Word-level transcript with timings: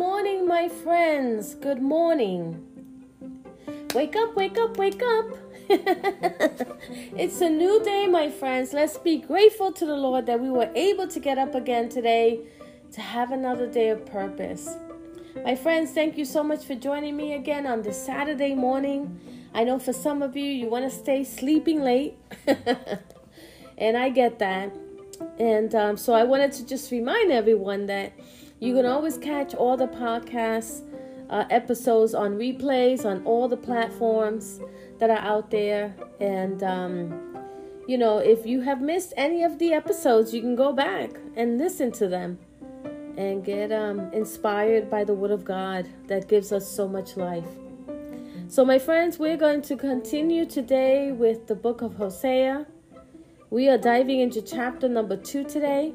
Morning, 0.00 0.48
my 0.48 0.66
friends. 0.66 1.54
Good 1.56 1.82
morning. 1.82 2.66
Wake 3.94 4.16
up, 4.16 4.34
wake 4.34 4.56
up, 4.56 4.78
wake 4.78 5.02
up. 5.02 5.26
it's 5.68 7.42
a 7.42 7.50
new 7.50 7.84
day, 7.84 8.06
my 8.06 8.30
friends. 8.30 8.72
Let's 8.72 8.96
be 8.96 9.18
grateful 9.18 9.72
to 9.72 9.84
the 9.84 9.94
Lord 9.94 10.24
that 10.24 10.40
we 10.40 10.48
were 10.48 10.70
able 10.74 11.06
to 11.06 11.20
get 11.20 11.36
up 11.36 11.54
again 11.54 11.90
today 11.90 12.40
to 12.92 13.02
have 13.02 13.30
another 13.30 13.66
day 13.66 13.90
of 13.90 14.06
purpose. 14.06 14.74
My 15.44 15.54
friends, 15.54 15.90
thank 15.90 16.16
you 16.16 16.24
so 16.24 16.42
much 16.42 16.64
for 16.64 16.74
joining 16.74 17.14
me 17.14 17.34
again 17.34 17.66
on 17.66 17.82
this 17.82 18.02
Saturday 18.02 18.54
morning. 18.54 19.20
I 19.52 19.64
know 19.64 19.78
for 19.78 19.92
some 19.92 20.22
of 20.22 20.34
you, 20.34 20.46
you 20.46 20.70
want 20.70 20.90
to 20.90 20.98
stay 20.98 21.24
sleeping 21.24 21.82
late, 21.82 22.16
and 23.76 23.98
I 23.98 24.08
get 24.08 24.38
that. 24.38 24.74
And 25.38 25.74
um, 25.74 25.98
so 25.98 26.14
I 26.14 26.24
wanted 26.24 26.52
to 26.52 26.64
just 26.64 26.90
remind 26.90 27.32
everyone 27.32 27.84
that 27.88 28.14
you 28.60 28.74
can 28.74 28.84
always 28.84 29.16
catch 29.16 29.54
all 29.54 29.76
the 29.76 29.88
podcast 29.88 30.82
uh, 31.30 31.44
episodes 31.48 32.14
on 32.14 32.36
replays 32.36 33.06
on 33.06 33.24
all 33.24 33.48
the 33.48 33.56
platforms 33.56 34.60
that 34.98 35.08
are 35.08 35.18
out 35.18 35.50
there. 35.50 35.94
And, 36.20 36.62
um, 36.62 37.36
you 37.86 37.96
know, 37.96 38.18
if 38.18 38.44
you 38.44 38.60
have 38.60 38.82
missed 38.82 39.14
any 39.16 39.42
of 39.44 39.58
the 39.58 39.72
episodes, 39.72 40.34
you 40.34 40.42
can 40.42 40.56
go 40.56 40.72
back 40.72 41.10
and 41.36 41.56
listen 41.56 41.90
to 41.92 42.08
them 42.08 42.38
and 43.16 43.44
get 43.44 43.72
um, 43.72 44.12
inspired 44.12 44.90
by 44.90 45.04
the 45.04 45.14
Word 45.14 45.30
of 45.30 45.44
God 45.44 45.88
that 46.08 46.28
gives 46.28 46.52
us 46.52 46.68
so 46.68 46.86
much 46.86 47.16
life. 47.16 47.46
So, 48.48 48.64
my 48.64 48.78
friends, 48.78 49.18
we're 49.18 49.36
going 49.36 49.62
to 49.62 49.76
continue 49.76 50.44
today 50.44 51.12
with 51.12 51.46
the 51.46 51.54
book 51.54 51.82
of 51.82 51.94
Hosea. 51.94 52.66
We 53.48 53.68
are 53.68 53.78
diving 53.78 54.20
into 54.20 54.42
chapter 54.42 54.88
number 54.88 55.16
two 55.16 55.44
today. 55.44 55.94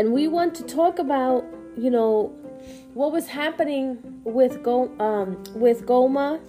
And 0.00 0.14
we 0.14 0.28
want 0.28 0.54
to 0.54 0.62
talk 0.62 0.98
about, 0.98 1.44
you 1.76 1.90
know, 1.90 2.28
what 2.94 3.12
was 3.12 3.26
happening 3.26 3.98
with 4.24 4.62
Go 4.62 4.90
um, 4.98 5.44
with 5.54 5.84
Gomer 5.84 6.40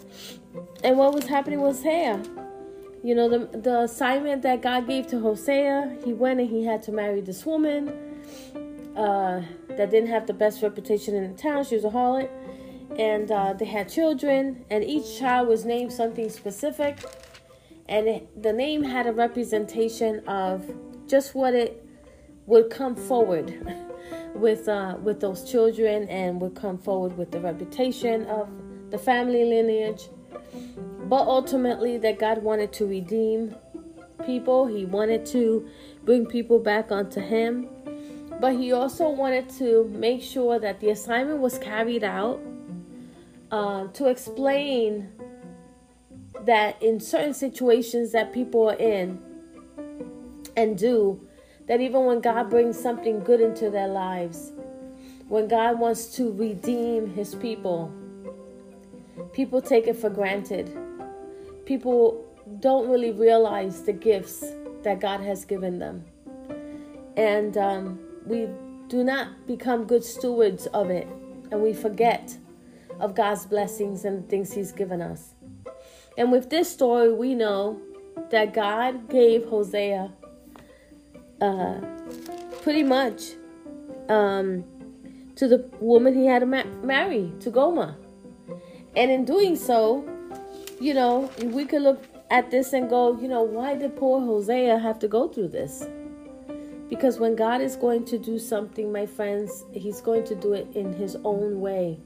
and 0.85 0.97
what 0.97 1.13
was 1.13 1.25
happening 1.25 1.59
with 1.59 1.75
Hosea. 1.75 2.23
You 3.03 3.13
know, 3.13 3.27
the 3.27 3.57
the 3.57 3.81
assignment 3.81 4.41
that 4.43 4.61
God 4.61 4.87
gave 4.87 5.07
to 5.07 5.19
Hosea, 5.19 5.97
he 6.05 6.13
went 6.13 6.39
and 6.39 6.49
he 6.49 6.63
had 6.63 6.81
to 6.83 6.93
marry 6.93 7.19
this 7.19 7.45
woman 7.45 7.89
uh, 8.95 9.41
that 9.67 9.91
didn't 9.91 10.07
have 10.07 10.27
the 10.27 10.33
best 10.33 10.63
reputation 10.63 11.13
in 11.13 11.29
the 11.29 11.37
town. 11.37 11.65
She 11.65 11.75
was 11.75 11.83
a 11.83 11.89
harlot 11.89 12.29
and 12.97 13.29
uh, 13.33 13.51
they 13.51 13.65
had 13.65 13.89
children, 13.89 14.63
and 14.69 14.81
each 14.81 15.19
child 15.19 15.49
was 15.49 15.65
named 15.65 15.91
something 15.91 16.29
specific, 16.29 16.99
and 17.89 18.07
it, 18.07 18.41
the 18.41 18.53
name 18.53 18.81
had 18.81 19.07
a 19.07 19.11
representation 19.11 20.25
of 20.25 20.73
just 21.05 21.35
what 21.35 21.53
it 21.53 21.80
would 22.51 22.69
come 22.69 22.95
forward 22.97 23.47
with 24.35 24.67
uh, 24.67 24.97
with 25.01 25.21
those 25.21 25.49
children, 25.49 26.07
and 26.09 26.41
would 26.41 26.53
come 26.53 26.77
forward 26.77 27.17
with 27.17 27.31
the 27.31 27.39
reputation 27.39 28.25
of 28.25 28.49
the 28.91 28.97
family 28.97 29.45
lineage. 29.45 30.09
But 31.05 31.27
ultimately, 31.27 31.97
that 31.99 32.19
God 32.19 32.43
wanted 32.43 32.73
to 32.73 32.85
redeem 32.85 33.55
people. 34.25 34.67
He 34.67 34.83
wanted 34.83 35.25
to 35.27 35.65
bring 36.03 36.25
people 36.25 36.59
back 36.59 36.91
onto 36.91 37.21
Him. 37.21 37.69
But 38.41 38.57
He 38.57 38.73
also 38.73 39.07
wanted 39.09 39.49
to 39.51 39.85
make 39.87 40.21
sure 40.21 40.59
that 40.59 40.81
the 40.81 40.89
assignment 40.89 41.39
was 41.39 41.57
carried 41.57 42.03
out 42.03 42.41
uh, 43.49 43.87
to 43.87 44.07
explain 44.07 45.09
that 46.45 46.81
in 46.81 46.99
certain 46.99 47.33
situations 47.33 48.11
that 48.11 48.33
people 48.33 48.69
are 48.69 48.75
in 48.75 49.21
and 50.57 50.77
do, 50.77 51.25
that 51.67 51.81
even 51.81 52.05
when 52.05 52.19
God 52.21 52.49
brings 52.49 52.79
something 52.79 53.19
good 53.21 53.41
into 53.41 53.69
their 53.69 53.87
lives, 53.87 54.51
when 55.27 55.47
God 55.47 55.79
wants 55.79 56.15
to 56.15 56.31
redeem 56.33 57.13
his 57.13 57.35
people, 57.35 57.91
people 59.33 59.61
take 59.61 59.87
it 59.87 59.95
for 59.95 60.09
granted. 60.09 60.77
People 61.65 62.25
don't 62.59 62.89
really 62.89 63.11
realize 63.11 63.83
the 63.83 63.93
gifts 63.93 64.43
that 64.83 64.99
God 64.99 65.21
has 65.21 65.45
given 65.45 65.79
them. 65.79 66.03
And 67.15 67.57
um, 67.57 67.99
we 68.25 68.49
do 68.87 69.03
not 69.03 69.47
become 69.47 69.85
good 69.85 70.03
stewards 70.03 70.67
of 70.67 70.89
it, 70.89 71.07
and 71.51 71.61
we 71.61 71.73
forget 71.73 72.37
of 72.99 73.15
God's 73.15 73.45
blessings 73.45 74.05
and 74.05 74.27
things 74.27 74.51
He's 74.53 74.71
given 74.71 75.01
us. 75.01 75.33
And 76.17 76.31
with 76.31 76.49
this 76.49 76.71
story, 76.71 77.13
we 77.13 77.35
know 77.35 77.79
that 78.29 78.53
God 78.53 79.09
gave 79.09 79.45
Hosea 79.45 80.11
uh, 81.41 81.81
pretty 82.61 82.83
much 82.83 83.31
um, 84.09 84.63
to 85.35 85.47
the 85.47 85.69
woman 85.79 86.13
he 86.13 86.25
had 86.25 86.39
to 86.39 86.45
ma- 86.45 86.63
marry, 86.83 87.31
to 87.39 87.49
Gomer. 87.49 87.95
And 88.95 89.09
in 89.09 89.25
doing 89.25 89.55
so, 89.55 90.07
you 90.79 90.93
know, 90.93 91.31
we 91.43 91.65
could 91.65 91.81
look 91.81 92.03
at 92.29 92.51
this 92.51 92.73
and 92.73 92.89
go, 92.89 93.19
you 93.19 93.27
know, 93.27 93.41
why 93.41 93.75
did 93.75 93.95
poor 93.95 94.19
Hosea 94.19 94.77
have 94.79 94.99
to 94.99 95.07
go 95.07 95.27
through 95.27 95.49
this? 95.49 95.85
Because 96.89 97.19
when 97.19 97.35
God 97.35 97.61
is 97.61 97.75
going 97.75 98.05
to 98.05 98.17
do 98.17 98.37
something, 98.37 98.91
my 98.91 99.05
friends, 99.05 99.65
He's 99.71 100.01
going 100.01 100.25
to 100.25 100.35
do 100.35 100.53
it 100.53 100.67
in 100.75 100.93
His 100.93 101.15
own 101.23 101.61
way. 101.61 101.99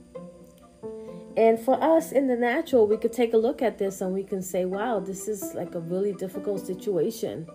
And 1.38 1.59
for 1.59 1.81
us 1.84 2.12
in 2.12 2.28
the 2.28 2.35
natural, 2.35 2.88
we 2.88 2.97
could 2.97 3.12
take 3.12 3.34
a 3.34 3.38
look 3.38 3.62
at 3.62 3.78
this 3.78 4.01
and 4.01 4.13
we 4.13 4.24
can 4.24 4.41
say, 4.41 4.66
wow, 4.66 5.00
this 5.00 5.28
is 5.28 5.53
like 5.53 5.75
a 5.75 5.79
really 5.79 6.13
difficult 6.13 6.66
situation. 6.66 7.47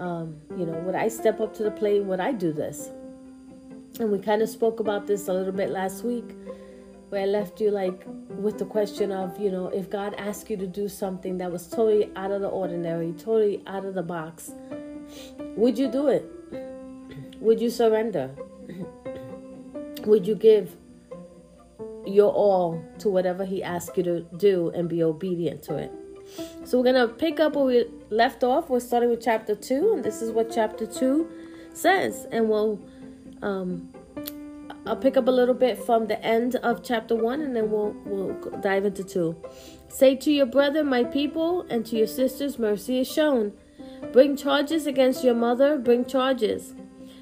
Um, 0.00 0.40
you 0.56 0.66
know, 0.66 0.72
would 0.80 0.94
I 0.94 1.08
step 1.08 1.40
up 1.40 1.54
to 1.56 1.62
the 1.62 1.70
plate? 1.70 2.02
Would 2.04 2.20
I 2.20 2.32
do 2.32 2.52
this? 2.52 2.90
And 3.98 4.10
we 4.10 4.18
kind 4.18 4.40
of 4.40 4.48
spoke 4.48 4.80
about 4.80 5.06
this 5.06 5.28
a 5.28 5.32
little 5.32 5.52
bit 5.52 5.70
last 5.70 6.04
week, 6.04 6.34
where 7.10 7.22
I 7.22 7.26
left 7.26 7.60
you 7.60 7.70
like 7.70 8.02
with 8.30 8.58
the 8.58 8.64
question 8.64 9.12
of, 9.12 9.38
you 9.38 9.50
know, 9.50 9.68
if 9.68 9.90
God 9.90 10.14
asked 10.16 10.48
you 10.48 10.56
to 10.56 10.66
do 10.66 10.88
something 10.88 11.38
that 11.38 11.52
was 11.52 11.68
totally 11.68 12.10
out 12.16 12.30
of 12.30 12.40
the 12.40 12.48
ordinary, 12.48 13.12
totally 13.12 13.62
out 13.66 13.84
of 13.84 13.94
the 13.94 14.02
box, 14.02 14.52
would 15.56 15.78
you 15.78 15.88
do 15.88 16.08
it? 16.08 16.24
Would 17.40 17.60
you 17.60 17.68
surrender? 17.70 18.30
would 20.06 20.26
you 20.26 20.34
give 20.34 20.76
your 22.06 22.32
all 22.32 22.82
to 22.98 23.08
whatever 23.08 23.44
he 23.44 23.62
asks 23.62 23.96
you 23.96 24.02
to 24.02 24.20
do 24.36 24.70
and 24.70 24.88
be 24.88 25.02
obedient 25.02 25.62
to 25.64 25.76
it. 25.76 25.92
So 26.64 26.78
we're 26.78 26.92
going 26.92 27.08
to 27.08 27.12
pick 27.12 27.40
up 27.40 27.56
where 27.56 27.64
we 27.64 27.86
left 28.10 28.44
off. 28.44 28.70
We're 28.70 28.80
starting 28.80 29.10
with 29.10 29.22
chapter 29.22 29.54
2, 29.54 29.94
and 29.94 30.04
this 30.04 30.22
is 30.22 30.30
what 30.30 30.50
chapter 30.52 30.86
2 30.86 31.28
says. 31.74 32.26
And 32.30 32.48
we'll 32.48 32.80
um, 33.42 33.88
I'll 34.86 34.96
pick 34.96 35.16
up 35.16 35.28
a 35.28 35.30
little 35.30 35.54
bit 35.54 35.78
from 35.78 36.06
the 36.06 36.22
end 36.24 36.56
of 36.56 36.82
chapter 36.82 37.14
1 37.14 37.40
and 37.42 37.54
then 37.54 37.70
we'll 37.70 37.94
we'll 38.04 38.34
dive 38.60 38.84
into 38.84 39.04
2. 39.04 39.36
Say 39.88 40.16
to 40.16 40.32
your 40.32 40.46
brother, 40.46 40.82
my 40.82 41.04
people, 41.04 41.66
and 41.68 41.84
to 41.86 41.96
your 41.96 42.06
sisters, 42.06 42.58
mercy 42.58 43.00
is 43.00 43.10
shown. 43.10 43.52
Bring 44.12 44.36
charges 44.36 44.86
against 44.86 45.22
your 45.22 45.34
mother, 45.34 45.78
bring 45.78 46.04
charges. 46.04 46.74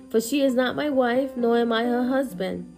For 0.09 0.21
she 0.21 0.41
is 0.41 0.55
not 0.55 0.77
my 0.77 0.89
wife, 0.89 1.37
nor 1.37 1.59
am 1.59 1.73
I 1.73 1.85
her 1.85 2.09
husband. 2.09 2.75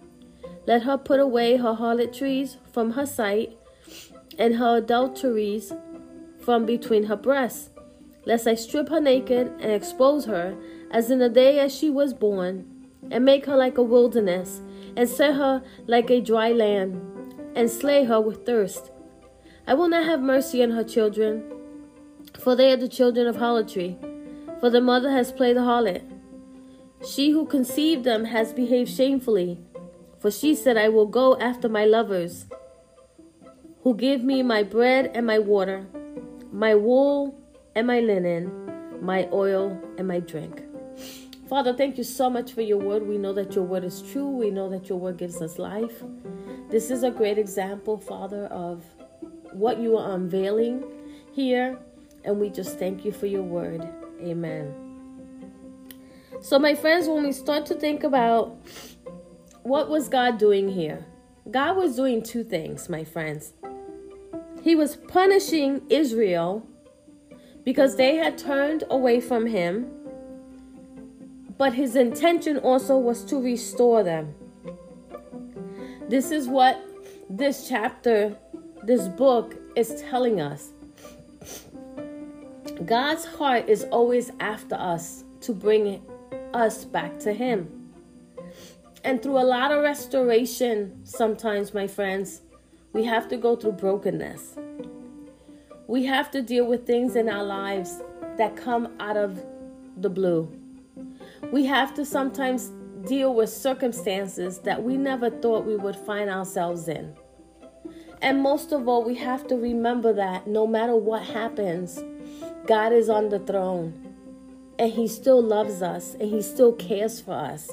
Let 0.65 0.83
her 0.83 0.97
put 0.97 1.19
away 1.19 1.57
her 1.57 1.75
harlotries 1.75 2.57
from 2.71 2.91
her 2.91 3.05
sight, 3.05 3.57
and 4.37 4.55
her 4.55 4.77
adulteries 4.77 5.73
from 6.41 6.65
between 6.65 7.03
her 7.03 7.15
breasts, 7.15 7.69
lest 8.25 8.47
I 8.47 8.55
strip 8.55 8.89
her 8.89 8.99
naked 8.99 9.47
and 9.59 9.71
expose 9.71 10.25
her, 10.25 10.55
as 10.91 11.09
in 11.09 11.19
the 11.19 11.29
day 11.29 11.59
as 11.59 11.75
she 11.75 11.89
was 11.89 12.13
born, 12.13 12.65
and 13.09 13.25
make 13.25 13.45
her 13.45 13.55
like 13.55 13.77
a 13.77 13.83
wilderness, 13.83 14.61
and 14.95 15.07
set 15.07 15.35
her 15.35 15.63
like 15.87 16.09
a 16.09 16.21
dry 16.21 16.51
land, 16.51 17.01
and 17.55 17.69
slay 17.69 18.03
her 18.05 18.19
with 18.19 18.45
thirst. 18.45 18.91
I 19.67 19.73
will 19.73 19.87
not 19.87 20.05
have 20.05 20.21
mercy 20.21 20.63
on 20.63 20.71
her 20.71 20.83
children, 20.83 21.43
for 22.39 22.55
they 22.55 22.71
are 22.71 22.77
the 22.77 22.87
children 22.87 23.27
of 23.27 23.37
harlotry, 23.37 23.97
for 24.59 24.69
the 24.69 24.81
mother 24.81 25.11
has 25.11 25.31
played 25.31 25.57
the 25.57 25.61
harlot. 25.61 26.03
She 27.07 27.31
who 27.31 27.45
conceived 27.45 28.03
them 28.03 28.25
has 28.25 28.53
behaved 28.53 28.89
shamefully. 28.91 29.59
For 30.19 30.29
she 30.29 30.53
said, 30.53 30.77
I 30.77 30.87
will 30.89 31.07
go 31.07 31.35
after 31.39 31.67
my 31.67 31.83
lovers, 31.83 32.45
who 33.81 33.95
give 33.95 34.23
me 34.23 34.43
my 34.43 34.61
bread 34.61 35.09
and 35.15 35.25
my 35.25 35.39
water, 35.39 35.87
my 36.51 36.75
wool 36.75 37.35
and 37.75 37.87
my 37.87 37.99
linen, 37.99 38.51
my 39.01 39.27
oil 39.31 39.79
and 39.97 40.07
my 40.07 40.19
drink. 40.19 40.63
Father, 41.47 41.73
thank 41.73 41.97
you 41.97 42.03
so 42.03 42.29
much 42.29 42.53
for 42.53 42.61
your 42.61 42.77
word. 42.77 43.05
We 43.05 43.17
know 43.17 43.33
that 43.33 43.55
your 43.55 43.65
word 43.65 43.83
is 43.83 44.01
true. 44.01 44.27
We 44.27 44.51
know 44.51 44.69
that 44.69 44.87
your 44.87 44.97
word 44.97 45.17
gives 45.17 45.41
us 45.41 45.59
life. 45.59 46.03
This 46.69 46.89
is 46.89 47.03
a 47.03 47.11
great 47.11 47.37
example, 47.37 47.97
Father, 47.97 48.45
of 48.45 48.83
what 49.51 49.79
you 49.79 49.97
are 49.97 50.13
unveiling 50.13 50.83
here. 51.33 51.77
And 52.23 52.39
we 52.39 52.49
just 52.49 52.79
thank 52.79 53.03
you 53.03 53.11
for 53.11 53.25
your 53.25 53.43
word. 53.43 53.87
Amen. 54.21 54.73
So, 56.41 56.57
my 56.57 56.73
friends, 56.73 57.07
when 57.07 57.23
we 57.23 57.33
start 57.33 57.65
to 57.67 57.75
think 57.75 58.03
about 58.03 58.57
what 59.63 59.89
was 59.89 60.07
God 60.07 60.37
doing 60.37 60.69
here, 60.69 61.05
God 61.49 61.75
was 61.75 61.95
doing 61.95 62.23
two 62.23 62.43
things, 62.43 62.87
my 62.87 63.03
friends. 63.03 63.53
He 64.61 64.75
was 64.75 64.95
punishing 64.95 65.81
Israel 65.89 66.67
because 67.63 67.95
they 67.95 68.15
had 68.15 68.37
turned 68.37 68.83
away 68.89 69.19
from 69.19 69.45
him, 69.45 69.91
but 71.57 71.73
his 71.73 71.95
intention 71.95 72.57
also 72.57 72.97
was 72.97 73.23
to 73.25 73.41
restore 73.41 74.03
them. 74.03 74.33
This 76.09 76.31
is 76.31 76.47
what 76.47 76.83
this 77.29 77.69
chapter, 77.69 78.35
this 78.83 79.07
book 79.07 79.55
is 79.75 80.03
telling 80.09 80.41
us. 80.41 80.69
God's 82.85 83.25
heart 83.25 83.69
is 83.69 83.83
always 83.85 84.31
after 84.39 84.75
us 84.75 85.23
to 85.41 85.53
bring 85.53 86.01
us 86.53 86.83
back 86.83 87.19
to 87.19 87.33
Him. 87.33 87.91
And 89.03 89.21
through 89.21 89.37
a 89.37 89.45
lot 89.45 89.71
of 89.71 89.83
restoration, 89.83 90.99
sometimes, 91.03 91.73
my 91.73 91.87
friends, 91.87 92.41
we 92.93 93.05
have 93.05 93.27
to 93.29 93.37
go 93.37 93.55
through 93.55 93.73
brokenness. 93.73 94.57
We 95.87 96.05
have 96.05 96.31
to 96.31 96.41
deal 96.41 96.65
with 96.65 96.85
things 96.85 97.15
in 97.15 97.29
our 97.29 97.43
lives 97.43 98.01
that 98.37 98.55
come 98.55 98.93
out 98.99 99.17
of 99.17 99.43
the 99.97 100.09
blue. 100.09 100.51
We 101.51 101.65
have 101.65 101.93
to 101.95 102.05
sometimes 102.05 102.71
deal 103.07 103.33
with 103.33 103.49
circumstances 103.49 104.59
that 104.59 104.83
we 104.83 104.97
never 104.97 105.29
thought 105.29 105.65
we 105.65 105.75
would 105.75 105.95
find 105.95 106.29
ourselves 106.29 106.87
in. 106.87 107.15
And 108.21 108.41
most 108.41 108.71
of 108.71 108.87
all, 108.87 109.03
we 109.03 109.15
have 109.15 109.47
to 109.47 109.55
remember 109.55 110.13
that 110.13 110.47
no 110.47 110.67
matter 110.67 110.95
what 110.95 111.23
happens, 111.23 111.99
God 112.67 112.93
is 112.93 113.09
on 113.09 113.29
the 113.29 113.39
throne 113.39 114.15
and 114.77 114.91
He 114.91 115.07
still 115.07 115.41
loves 115.41 115.81
us 115.81 116.13
and 116.13 116.29
He 116.29 116.41
still 116.41 116.73
cares 116.73 117.19
for 117.19 117.33
us. 117.33 117.69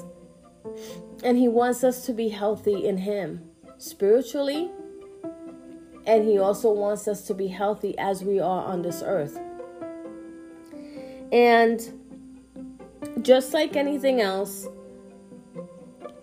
And 1.23 1.37
He 1.37 1.47
wants 1.47 1.83
us 1.83 2.05
to 2.05 2.13
be 2.13 2.29
healthy 2.29 2.87
in 2.87 2.97
Him 2.97 3.49
spiritually, 3.77 4.71
and 6.09 6.27
He 6.27 6.39
also 6.39 6.71
wants 6.71 7.07
us 7.07 7.21
to 7.27 7.35
be 7.35 7.47
healthy 7.47 7.95
as 7.99 8.23
we 8.23 8.39
are 8.39 8.65
on 8.65 8.81
this 8.81 9.03
earth. 9.05 9.39
And 11.31 11.79
just 13.21 13.53
like 13.53 13.75
anything 13.75 14.19
else, 14.19 14.67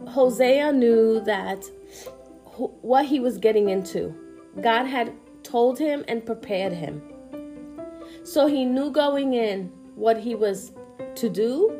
Hosea 0.08 0.72
knew 0.72 1.20
that 1.20 1.64
what 2.56 3.06
he 3.06 3.20
was 3.20 3.38
getting 3.38 3.68
into. 3.68 4.12
God 4.60 4.86
had 4.86 5.12
told 5.44 5.78
him 5.78 6.04
and 6.08 6.26
prepared 6.26 6.72
him. 6.72 7.00
So 8.24 8.48
he 8.48 8.64
knew 8.64 8.90
going 8.90 9.34
in 9.34 9.66
what 9.94 10.18
he 10.18 10.34
was 10.34 10.72
to 11.14 11.28
do, 11.28 11.78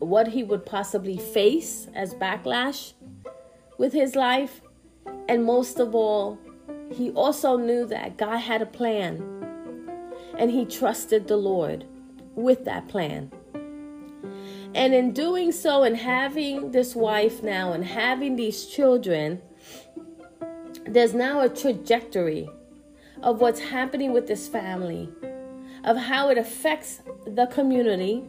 what 0.00 0.26
he 0.26 0.42
would 0.42 0.66
possibly 0.66 1.16
face 1.16 1.86
as 1.94 2.14
backlash 2.14 2.94
with 3.78 3.92
his 3.92 4.16
life, 4.16 4.62
and 5.28 5.44
most 5.44 5.78
of 5.78 5.94
all, 5.94 6.38
he 6.90 7.10
also 7.10 7.56
knew 7.56 7.86
that 7.86 8.16
God 8.16 8.38
had 8.38 8.62
a 8.62 8.66
plan 8.66 9.40
and 10.38 10.50
he 10.50 10.64
trusted 10.64 11.28
the 11.28 11.36
Lord 11.36 11.84
with 12.34 12.64
that 12.64 12.88
plan. 12.88 13.30
And 14.74 14.94
in 14.94 15.12
doing 15.12 15.50
so, 15.50 15.82
and 15.82 15.96
having 15.96 16.70
this 16.70 16.94
wife 16.94 17.42
now, 17.42 17.72
and 17.72 17.84
having 17.84 18.36
these 18.36 18.66
children, 18.66 19.42
there's 20.86 21.12
now 21.12 21.40
a 21.40 21.48
trajectory 21.48 22.48
of 23.22 23.40
what's 23.40 23.60
happening 23.60 24.12
with 24.12 24.28
this 24.28 24.46
family, 24.48 25.08
of 25.84 25.96
how 25.96 26.30
it 26.30 26.38
affects 26.38 27.02
the 27.26 27.46
community, 27.46 28.24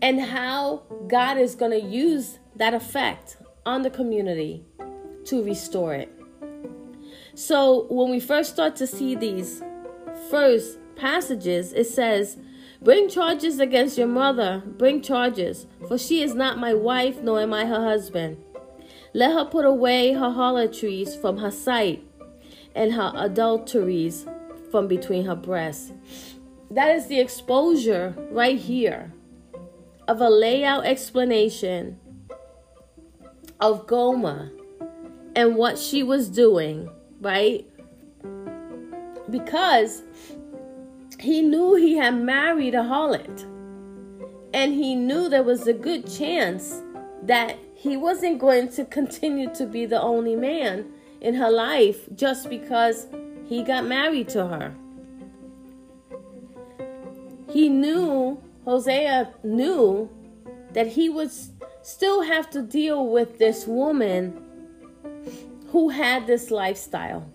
and 0.00 0.20
how 0.20 0.82
God 1.08 1.36
is 1.38 1.54
going 1.54 1.72
to 1.72 1.86
use 1.86 2.38
that 2.56 2.74
effect 2.74 3.36
on 3.66 3.82
the 3.82 3.90
community 3.90 4.64
to 5.26 5.44
restore 5.44 5.94
it. 5.94 6.11
So, 7.34 7.86
when 7.88 8.10
we 8.10 8.20
first 8.20 8.52
start 8.52 8.76
to 8.76 8.86
see 8.86 9.14
these 9.14 9.62
first 10.30 10.78
passages, 10.96 11.72
it 11.72 11.84
says, 11.84 12.36
Bring 12.82 13.08
charges 13.08 13.60
against 13.60 13.96
your 13.96 14.08
mother, 14.08 14.62
bring 14.66 15.02
charges, 15.02 15.66
for 15.86 15.96
she 15.96 16.20
is 16.22 16.34
not 16.34 16.58
my 16.58 16.74
wife, 16.74 17.22
nor 17.22 17.40
am 17.40 17.54
I 17.54 17.64
her 17.64 17.84
husband. 17.84 18.42
Let 19.14 19.32
her 19.32 19.44
put 19.44 19.64
away 19.64 20.14
her 20.14 20.30
harlotries 20.30 21.14
from 21.14 21.38
her 21.38 21.50
sight, 21.50 22.04
and 22.74 22.92
her 22.94 23.12
adulteries 23.14 24.26
from 24.70 24.88
between 24.88 25.26
her 25.26 25.36
breasts. 25.36 25.92
That 26.70 26.96
is 26.96 27.06
the 27.06 27.20
exposure 27.20 28.16
right 28.30 28.58
here 28.58 29.12
of 30.08 30.20
a 30.20 30.28
layout 30.28 30.84
explanation 30.84 32.00
of 33.60 33.86
Gomer 33.86 34.50
and 35.36 35.56
what 35.56 35.78
she 35.78 36.02
was 36.02 36.28
doing, 36.28 36.90
right? 37.22 37.64
Because 39.30 40.02
he 41.18 41.40
knew 41.40 41.76
he 41.76 41.96
had 41.96 42.14
married 42.14 42.74
a 42.74 42.82
harlot. 42.82 43.46
And 44.52 44.74
he 44.74 44.94
knew 44.94 45.28
there 45.28 45.42
was 45.42 45.66
a 45.66 45.72
good 45.72 46.10
chance 46.10 46.82
that 47.22 47.56
he 47.74 47.96
wasn't 47.96 48.38
going 48.38 48.68
to 48.70 48.84
continue 48.84 49.52
to 49.54 49.64
be 49.64 49.86
the 49.86 50.00
only 50.00 50.36
man 50.36 50.84
in 51.20 51.34
her 51.34 51.50
life 51.50 52.08
just 52.16 52.50
because 52.50 53.06
he 53.46 53.62
got 53.62 53.86
married 53.86 54.28
to 54.30 54.46
her. 54.46 54.74
He 57.50 57.68
knew, 57.68 58.42
Hosea 58.64 59.32
knew, 59.44 60.10
that 60.72 60.88
he 60.88 61.08
would 61.08 61.30
still 61.82 62.22
have 62.22 62.50
to 62.50 62.62
deal 62.62 63.06
with 63.06 63.38
this 63.38 63.66
woman 63.66 64.41
who 65.72 65.88
had 65.88 66.26
this 66.26 66.50
lifestyle, 66.50 67.26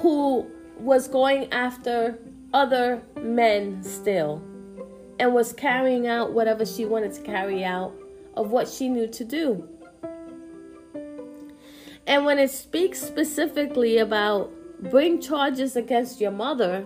who 0.00 0.44
was 0.80 1.06
going 1.06 1.50
after 1.52 2.18
other 2.52 3.00
men 3.20 3.80
still 3.84 4.42
and 5.20 5.32
was 5.32 5.52
carrying 5.52 6.08
out 6.08 6.32
whatever 6.32 6.66
she 6.66 6.84
wanted 6.84 7.12
to 7.12 7.20
carry 7.22 7.64
out 7.64 7.92
of 8.34 8.50
what 8.50 8.68
she 8.68 8.88
knew 8.88 9.06
to 9.06 9.24
do. 9.24 9.68
And 12.04 12.24
when 12.24 12.40
it 12.40 12.50
speaks 12.50 13.00
specifically 13.00 13.98
about 13.98 14.50
bring 14.90 15.20
charges 15.20 15.76
against 15.76 16.20
your 16.20 16.32
mother, 16.32 16.84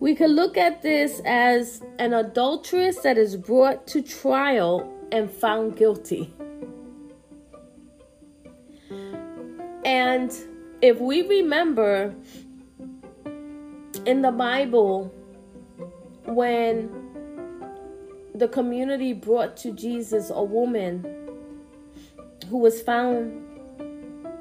we 0.00 0.14
could 0.14 0.30
look 0.30 0.56
at 0.56 0.80
this 0.80 1.20
as 1.26 1.82
an 1.98 2.14
adulteress 2.14 3.00
that 3.00 3.18
is 3.18 3.36
brought 3.36 3.86
to 3.88 4.00
trial 4.00 4.90
and 5.12 5.30
found 5.30 5.76
guilty. 5.76 6.32
And 9.86 10.36
if 10.82 10.98
we 10.98 11.22
remember 11.22 12.12
in 14.04 14.20
the 14.20 14.32
Bible, 14.32 15.14
when 16.24 16.90
the 18.34 18.48
community 18.48 19.12
brought 19.12 19.56
to 19.58 19.70
Jesus 19.70 20.30
a 20.34 20.42
woman 20.42 21.06
who 22.50 22.58
was 22.58 22.82
found 22.82 23.44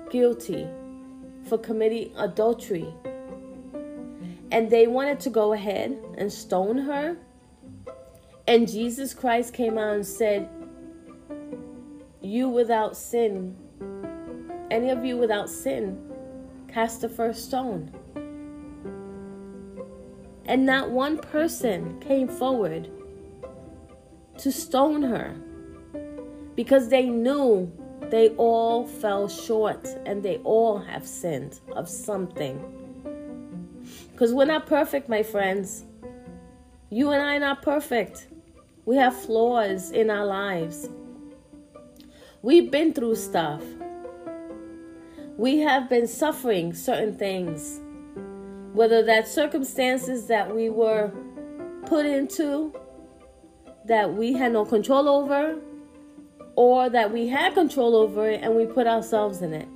guilty 0.09 0.67
for 1.47 1.59
committing 1.59 2.11
adultery, 2.17 2.91
and 4.51 4.71
they 4.71 4.87
wanted 4.87 5.19
to 5.19 5.29
go 5.29 5.53
ahead 5.53 5.95
and 6.17 6.33
stone 6.33 6.79
her, 6.79 7.17
and 8.47 8.67
Jesus 8.67 9.13
Christ 9.13 9.53
came 9.53 9.77
out 9.77 9.93
and 9.93 10.07
said, 10.07 10.49
You 12.19 12.49
without 12.49 12.97
sin, 12.97 13.55
any 14.71 14.89
of 14.89 15.05
you 15.05 15.17
without 15.17 15.49
sin, 15.49 15.99
cast 16.67 17.01
the 17.01 17.09
first 17.09 17.45
stone. 17.45 17.91
And 20.45 20.65
not 20.65 20.91
one 20.91 21.17
person 21.17 21.99
came 21.99 22.27
forward 22.27 22.89
to 24.37 24.51
stone 24.51 25.01
her 25.01 25.35
because 26.55 26.89
they 26.89 27.05
knew 27.05 27.71
they 28.09 28.29
all 28.37 28.85
fell 28.85 29.27
short 29.27 29.87
and 30.05 30.21
they 30.21 30.37
all 30.43 30.77
have 30.77 31.07
sinned 31.07 31.59
of 31.71 31.89
something. 31.89 32.59
Because 34.11 34.33
we're 34.33 34.45
not 34.45 34.67
perfect, 34.67 35.09
my 35.09 35.23
friends. 35.23 35.83
You 36.89 37.11
and 37.11 37.21
I 37.21 37.35
are 37.35 37.39
not 37.39 37.61
perfect. 37.61 38.27
We 38.85 38.95
have 38.97 39.15
flaws 39.15 39.91
in 39.91 40.09
our 40.09 40.25
lives. 40.25 40.87
We've 42.41 42.69
been 42.69 42.93
through 42.93 43.15
stuff. 43.15 43.63
We 45.37 45.59
have 45.59 45.89
been 45.89 46.07
suffering 46.07 46.73
certain 46.73 47.17
things 47.17 47.81
whether 48.75 49.01
that's 49.03 49.31
circumstances 49.31 50.27
that 50.27 50.53
we 50.53 50.69
were 50.69 51.09
put 51.85 52.05
into 52.05 52.73
that 53.85 54.13
we 54.13 54.33
had 54.33 54.51
no 54.51 54.65
control 54.65 55.07
over 55.07 55.57
or 56.57 56.89
that 56.89 57.11
we 57.11 57.29
had 57.29 57.53
control 57.53 57.95
over 57.95 58.29
it 58.29 58.41
and 58.43 58.53
we 58.53 58.65
put 58.65 58.85
ourselves 58.85 59.41
in 59.41 59.53
it. 59.53 59.67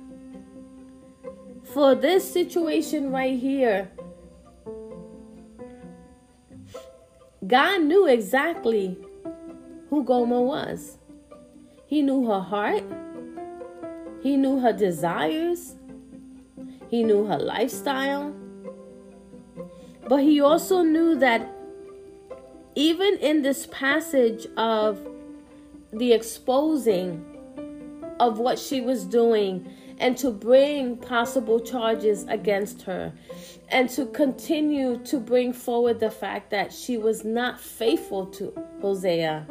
For 1.72 1.94
this 1.94 2.30
situation 2.30 3.10
right 3.10 3.38
here, 3.38 3.90
God 7.46 7.82
knew 7.82 8.06
exactly 8.06 8.98
who 9.88 10.04
Gomer 10.04 10.42
was. 10.42 10.98
He 11.86 12.02
knew 12.02 12.26
her 12.26 12.40
heart. 12.40 12.82
He 14.22 14.36
knew 14.36 14.60
her 14.60 14.72
desires. 14.72 15.76
He 16.88 17.02
knew 17.02 17.24
her 17.26 17.38
lifestyle. 17.38 18.34
But 20.08 20.22
he 20.22 20.40
also 20.40 20.82
knew 20.82 21.16
that 21.16 21.48
even 22.74 23.16
in 23.18 23.42
this 23.42 23.66
passage 23.70 24.46
of 24.56 24.98
the 25.92 26.12
exposing 26.12 27.24
of 28.18 28.38
what 28.38 28.58
she 28.58 28.80
was 28.80 29.04
doing 29.04 29.72
and 29.98 30.16
to 30.16 30.30
bring 30.30 30.96
possible 30.96 31.60
charges 31.60 32.24
against 32.28 32.82
her 32.82 33.12
and 33.68 33.88
to 33.90 34.06
continue 34.06 34.98
to 35.04 35.18
bring 35.18 35.52
forward 35.52 36.00
the 36.00 36.10
fact 36.10 36.50
that 36.50 36.72
she 36.72 36.96
was 36.96 37.24
not 37.24 37.60
faithful 37.60 38.26
to 38.26 38.52
Hosea. 38.80 39.46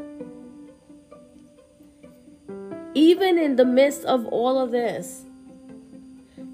Even 2.94 3.38
in 3.38 3.56
the 3.56 3.66
midst 3.66 4.04
of 4.06 4.26
all 4.28 4.60
of 4.60 4.72
this, 4.72 5.24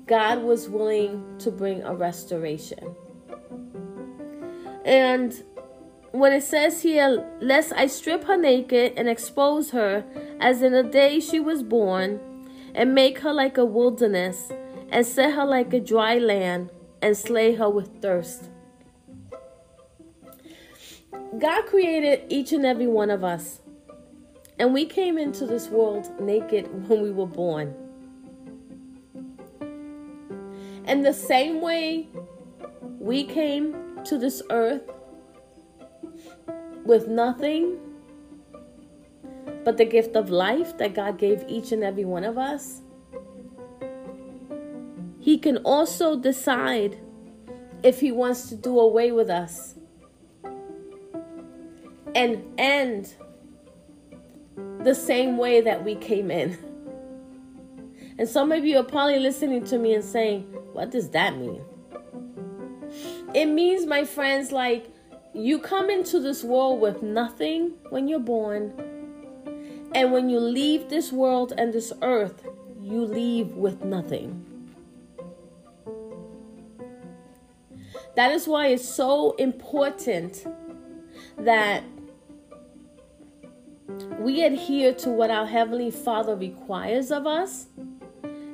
God 0.06 0.44
was 0.44 0.70
willing 0.70 1.24
to 1.40 1.50
bring 1.50 1.82
a 1.84 1.96
restoration. 1.96 2.96
And 4.84 5.34
when 6.12 6.32
it 6.32 6.44
says 6.44 6.82
here, 6.82 7.26
lest 7.42 7.74
I 7.74 7.88
strip 7.88 8.26
her 8.26 8.38
naked 8.38 8.94
and 8.98 9.10
expose 9.10 9.72
her 9.72 10.06
as 10.40 10.62
in 10.62 10.74
the 10.74 10.84
day 10.84 11.20
she 11.20 11.40
was 11.40 11.64
born, 11.64 12.20
and 12.76 12.94
make 12.94 13.20
her 13.20 13.34
like 13.34 13.58
a 13.58 13.66
wilderness, 13.66 14.52
and 14.90 15.06
set 15.06 15.34
her 15.34 15.46
like 15.46 15.74
a 15.74 15.80
dry 15.80 16.18
land, 16.18 16.70
and 17.02 17.18
slay 17.18 17.56
her 17.56 17.70
with 17.70 18.02
thirst. 18.02 18.50
God 21.40 21.66
created 21.66 22.24
each 22.30 22.52
and 22.52 22.66
every 22.66 22.88
one 22.88 23.10
of 23.10 23.24
us, 23.24 23.62
and 24.58 24.74
we 24.74 24.86
came 24.86 25.18
into 25.18 25.46
this 25.46 25.68
world 25.70 26.10
naked 26.20 26.88
when 26.88 27.02
we 27.02 27.12
were 27.12 27.26
born. 27.26 27.76
And 30.86 31.06
the 31.06 31.14
same 31.14 31.62
way 31.62 32.08
we 33.00 33.26
came 33.26 34.04
to 34.06 34.18
this 34.18 34.42
earth 34.50 34.84
with 36.86 37.08
nothing 37.08 37.80
but 39.64 39.78
the 39.78 39.86
gift 39.86 40.16
of 40.16 40.30
life 40.30 40.78
that 40.78 40.94
God 40.94 41.18
gave 41.18 41.44
each 41.48 41.72
and 41.72 41.84
every 41.84 42.06
one 42.06 42.24
of 42.24 42.38
us, 42.38 42.82
He 45.20 45.40
can 45.40 45.58
also 45.58 46.16
decide 46.16 47.00
if 47.82 48.00
He 48.00 48.12
wants 48.12 48.48
to 48.50 48.56
do 48.56 48.80
away 48.80 49.12
with 49.12 49.30
us 49.30 49.76
and 52.14 52.44
end 52.58 53.16
the 54.86 54.96
same 54.96 55.38
way 55.38 55.62
that 55.62 55.84
we 55.84 55.96
came 55.96 56.32
in. 56.32 56.58
And 58.18 58.30
some 58.30 58.52
of 58.52 58.64
you 58.64 58.78
are 58.78 58.84
probably 58.84 59.20
listening 59.20 59.66
to 59.66 59.78
me 59.78 59.94
and 59.94 60.04
saying, 60.04 60.44
What 60.72 60.92
does 60.92 61.10
that 61.10 61.38
mean? 61.38 61.62
It 63.34 63.48
means, 63.48 63.86
my 63.86 64.06
friends, 64.06 64.54
like 64.54 64.88
you 65.34 65.60
come 65.60 65.90
into 65.90 66.22
this 66.22 66.44
world 66.44 66.80
with 66.80 67.04
nothing 67.04 67.74
when 67.90 68.08
you're 68.08 68.20
born. 68.20 68.72
And 69.94 70.14
when 70.14 70.30
you 70.30 70.40
leave 70.40 70.90
this 70.90 71.12
world 71.12 71.52
and 71.58 71.74
this 71.74 71.92
earth, 72.02 72.48
you 72.82 73.02
leave 73.02 73.50
with 73.52 73.84
nothing. 73.84 74.46
That 78.16 78.32
is 78.32 78.48
why 78.48 78.68
it's 78.68 78.88
so 78.88 79.32
important 79.34 80.46
that 81.38 81.84
we 84.20 84.44
adhere 84.44 84.94
to 84.94 85.10
what 85.10 85.30
our 85.30 85.46
Heavenly 85.46 85.92
Father 85.92 86.36
requires 86.36 87.12
of 87.12 87.28
us, 87.28 87.68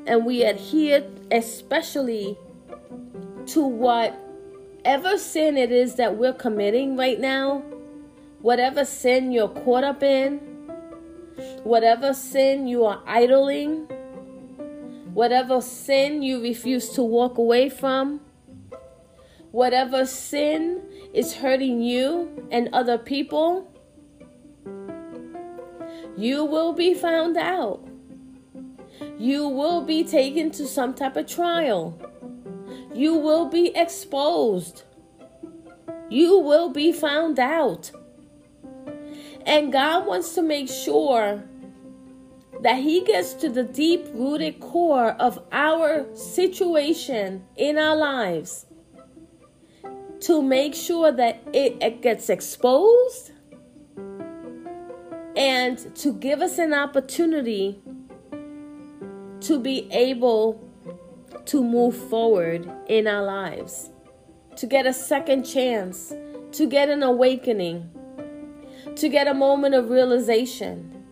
and 0.05 0.25
we 0.25 0.43
adhere 0.43 1.05
especially 1.31 2.37
to 3.47 3.61
whatever 3.61 5.17
sin 5.17 5.57
it 5.57 5.71
is 5.71 5.95
that 5.95 6.17
we're 6.17 6.33
committing 6.33 6.97
right 6.97 7.19
now, 7.19 7.59
whatever 8.41 8.83
sin 8.83 9.31
you're 9.31 9.47
caught 9.47 9.83
up 9.83 10.03
in, 10.03 10.39
whatever 11.63 12.13
sin 12.13 12.67
you 12.67 12.85
are 12.85 13.01
idling, 13.05 13.87
whatever 15.13 15.61
sin 15.61 16.21
you 16.21 16.41
refuse 16.41 16.89
to 16.89 17.03
walk 17.03 17.37
away 17.37 17.69
from, 17.69 18.19
whatever 19.51 20.05
sin 20.05 20.81
is 21.13 21.33
hurting 21.35 21.81
you 21.81 22.47
and 22.51 22.69
other 22.73 22.97
people, 22.97 23.67
you 26.17 26.45
will 26.45 26.73
be 26.73 26.93
found 26.93 27.37
out. 27.37 27.87
You 29.17 29.47
will 29.47 29.81
be 29.81 30.03
taken 30.03 30.51
to 30.51 30.67
some 30.67 30.93
type 30.93 31.15
of 31.15 31.27
trial 31.27 31.97
you 32.93 33.15
will 33.15 33.45
be 33.45 33.75
exposed. 33.75 34.83
You 36.09 36.39
will 36.39 36.69
be 36.69 36.91
found 36.91 37.39
out. 37.39 37.91
And 39.45 39.71
God 39.71 40.05
wants 40.05 40.35
to 40.35 40.41
make 40.41 40.69
sure 40.69 41.43
that 42.61 42.77
He 42.77 43.03
gets 43.03 43.33
to 43.35 43.49
the 43.49 43.63
deep 43.63 44.07
rooted 44.13 44.59
core 44.59 45.11
of 45.11 45.41
our 45.51 46.05
situation 46.15 47.43
in 47.55 47.77
our 47.77 47.95
lives 47.95 48.65
to 50.21 50.41
make 50.43 50.75
sure 50.75 51.11
that 51.11 51.41
it, 51.53 51.77
it 51.81 52.01
gets 52.01 52.29
exposed 52.29 53.31
and 55.41 55.95
to 55.95 56.13
give 56.13 56.39
us 56.39 56.59
an 56.59 56.71
opportunity 56.71 57.81
to 59.39 59.59
be 59.59 59.91
able 59.91 60.63
to 61.45 61.63
move 61.63 61.95
forward 61.95 62.71
in 62.85 63.07
our 63.07 63.23
lives, 63.23 63.89
to 64.55 64.67
get 64.67 64.85
a 64.85 64.93
second 64.93 65.43
chance, 65.43 66.13
to 66.51 66.67
get 66.67 66.89
an 66.89 67.01
awakening, 67.01 67.89
to 68.95 69.09
get 69.09 69.27
a 69.27 69.33
moment 69.33 69.73
of 69.73 69.89
realization 69.89 71.03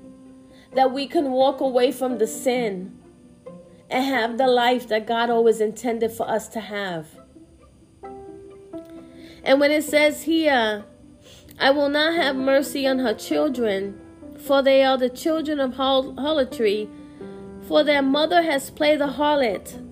that 0.76 0.92
we 0.92 1.08
can 1.08 1.32
walk 1.32 1.60
away 1.60 1.92
from 1.92 2.20
the 2.20 2.28
sin 2.28 2.96
and 3.90 4.06
have 4.06 4.38
the 4.38 4.46
life 4.46 4.88
that 4.90 5.08
God 5.08 5.32
always 5.32 5.60
intended 5.60 6.12
for 6.12 6.30
us 6.30 6.48
to 6.50 6.60
have. 6.60 7.08
And 9.44 9.60
when 9.60 9.72
it 9.72 9.86
says 9.86 10.22
here, 10.22 10.86
I 11.58 11.72
will 11.72 11.90
not 11.90 12.14
have 12.14 12.36
mercy 12.36 12.86
on 12.86 13.00
her 13.00 13.16
children, 13.16 14.00
for 14.40 14.62
they 14.62 14.84
are 14.84 14.98
the 14.98 15.10
children 15.10 15.60
of 15.60 15.76
harlotry, 15.76 16.90
for 17.68 17.84
their 17.84 18.02
mother 18.02 18.42
has 18.42 18.70
played 18.70 19.00
the 19.00 19.08
harlot 19.08 19.90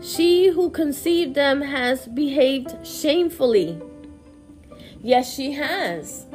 she 0.00 0.48
who 0.48 0.70
conceived 0.70 1.34
them 1.34 1.60
has 1.60 2.06
behaved 2.06 2.86
shamefully. 2.86 3.80
Yes, 5.00 5.34
she 5.34 5.52
has. 5.52 6.26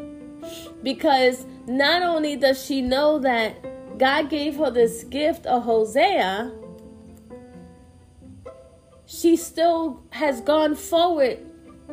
Because 0.83 1.45
not 1.67 2.01
only 2.01 2.35
does 2.35 2.65
she 2.65 2.81
know 2.81 3.19
that 3.19 3.97
God 3.97 4.29
gave 4.29 4.55
her 4.57 4.71
this 4.71 5.03
gift 5.03 5.45
of 5.45 5.63
Hosea, 5.63 6.51
she 9.05 9.35
still 9.35 10.03
has 10.11 10.41
gone 10.41 10.75
forward 10.75 11.39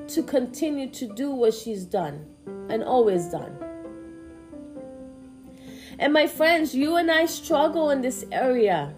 to 0.08 0.22
continue 0.22 0.88
to 0.90 1.06
do 1.06 1.30
what 1.30 1.52
she's 1.52 1.84
done 1.84 2.26
and 2.70 2.82
always 2.82 3.26
done. 3.26 3.67
And 5.98 6.12
my 6.12 6.26
friends, 6.26 6.74
you 6.74 6.96
and 6.96 7.10
I 7.10 7.26
struggle 7.26 7.90
in 7.90 8.02
this 8.02 8.24
area. 8.30 8.94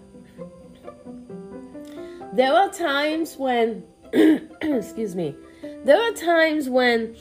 There 2.33 2.53
are 2.53 2.69
times 2.69 3.35
when, 3.37 3.83
excuse 4.13 5.15
me, 5.15 5.35
there 5.83 5.99
are 5.99 6.13
times 6.13 6.69
when 6.69 7.15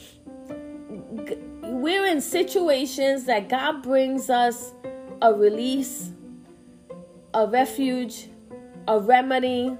we're 1.62 2.06
in 2.06 2.20
situations 2.20 3.24
that 3.24 3.48
God 3.48 3.82
brings 3.82 4.28
us 4.28 4.72
a 5.22 5.32
release, 5.32 6.12
a 7.32 7.46
refuge, 7.46 8.28
a 8.86 9.00
remedy, 9.00 9.76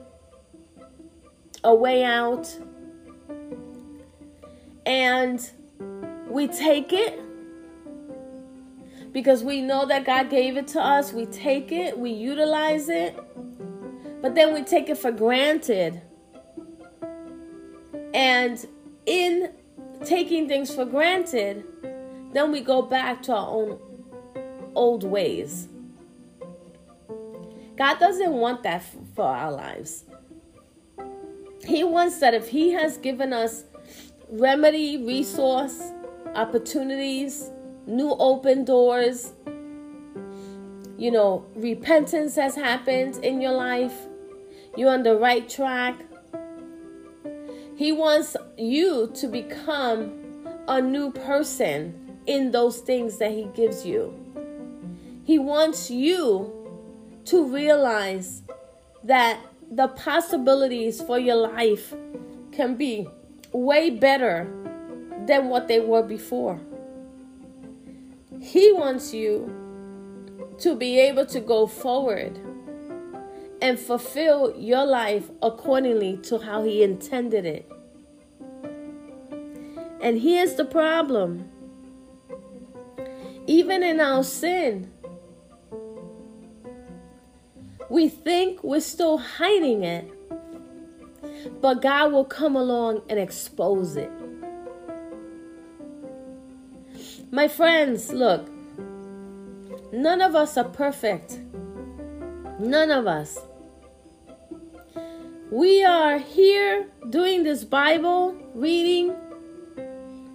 a 1.63 1.75
way 1.75 2.05
out. 2.05 2.59
And 4.87 5.49
we 6.27 6.49
take 6.49 6.93
it 6.93 7.21
because 9.13 9.43
we 9.43 9.61
know 9.61 9.87
that 9.87 10.05
God 10.05 10.31
gave 10.31 10.57
it 10.57 10.69
to 10.69 10.81
us. 10.81 11.13
We 11.13 11.27
take 11.27 11.73
it, 11.73 11.99
we 11.99 12.11
utilize 12.11 12.89
it 12.89 13.19
but 14.23 14.35
then 14.35 14.53
we 14.53 14.63
take 14.63 14.89
it 14.89 14.99
for 14.99 15.11
granted. 15.11 16.01
And 18.13 18.65
in 19.07 19.53
taking 20.05 20.49
things 20.49 20.75
for 20.75 20.85
granted, 20.85 21.65
then 22.33 22.53
we 22.53 22.61
go 22.61 22.83
back 22.83 23.23
to 23.25 23.35
our 23.35 23.49
own 23.49 23.79
old 24.75 25.05
ways. 25.05 25.69
God 27.77 27.99
doesn't 27.99 28.33
want 28.33 28.63
that 28.65 28.85
for 29.15 29.25
our 29.25 29.51
lives. 29.51 30.05
He 31.65 31.83
wants 31.83 32.19
that 32.19 32.35
if 32.35 32.49
He 32.49 32.71
has 32.73 32.99
given 32.99 33.33
us 33.33 33.65
remedy, 34.29 35.03
resource, 35.03 35.81
opportunities, 36.35 37.51
new 37.87 38.11
open 38.19 38.65
doors, 38.65 39.33
you 40.97 41.11
know, 41.11 41.45
repentance 41.55 42.37
has 42.37 42.55
happened 42.55 43.17
in 43.25 43.41
your 43.41 43.53
life, 43.53 43.95
you're 44.77 44.91
on 44.91 45.03
the 45.03 45.17
right 45.17 45.49
track. 45.49 45.97
He 47.77 47.93
wants 47.93 48.37
you 48.59 49.11
to 49.15 49.27
become 49.27 50.13
a 50.69 50.81
new 50.81 51.11
person 51.11 52.19
in 52.27 52.51
those 52.51 52.79
things 52.79 53.19
that 53.19 53.33
He 53.33 53.49
gives 53.55 53.87
you. 53.87 54.15
He 55.25 55.39
wants 55.39 55.91
you 55.91 56.53
to 57.27 57.45
realize 57.45 58.43
that 59.05 59.41
the 59.71 59.89
possibilities 59.89 61.01
for 61.01 61.19
your 61.19 61.37
life 61.37 61.95
can 62.53 62.75
be 62.75 63.09
way 63.53 63.91
better 63.91 64.51
than 65.27 65.49
what 65.49 65.69
they 65.69 65.81
were 65.81 66.03
before. 66.03 66.61
He 68.41 68.73
wants 68.73 69.13
you 69.13 69.55
to 70.59 70.75
be 70.75 70.99
able 70.99 71.27
to 71.27 71.41
go 71.41 71.67
forward 71.67 72.39
and 73.61 73.79
fulfill 73.79 74.55
your 74.57 74.85
life 74.87 75.31
accordingly 75.43 76.17
to 76.19 76.39
how 76.39 76.63
He 76.63 76.83
intended 76.83 77.45
it. 77.45 77.71
And 80.03 80.19
here's 80.21 80.55
the 80.55 80.65
problem 80.65 81.51
even 83.47 83.83
in 83.83 84.01
our 84.01 84.23
sin, 84.23 84.91
we 87.91 88.09
think 88.09 88.63
we're 88.63 88.81
still 88.81 89.19
hiding 89.19 89.83
it, 89.83 90.11
but 91.61 91.83
God 91.83 92.13
will 92.13 92.25
come 92.25 92.57
along 92.57 93.03
and 93.09 93.19
expose 93.19 93.97
it. 93.97 94.11
My 97.33 97.47
friends, 97.47 98.13
look, 98.13 98.51
none 99.93 100.21
of 100.21 100.35
us 100.35 100.57
are 100.57 100.65
perfect. 100.65 101.39
None 102.59 102.91
of 102.91 103.07
us. 103.07 103.39
We 105.53 105.85
are 105.85 106.19
here 106.19 106.89
doing 107.09 107.45
this 107.45 107.63
Bible 107.63 108.37
reading, 108.53 109.15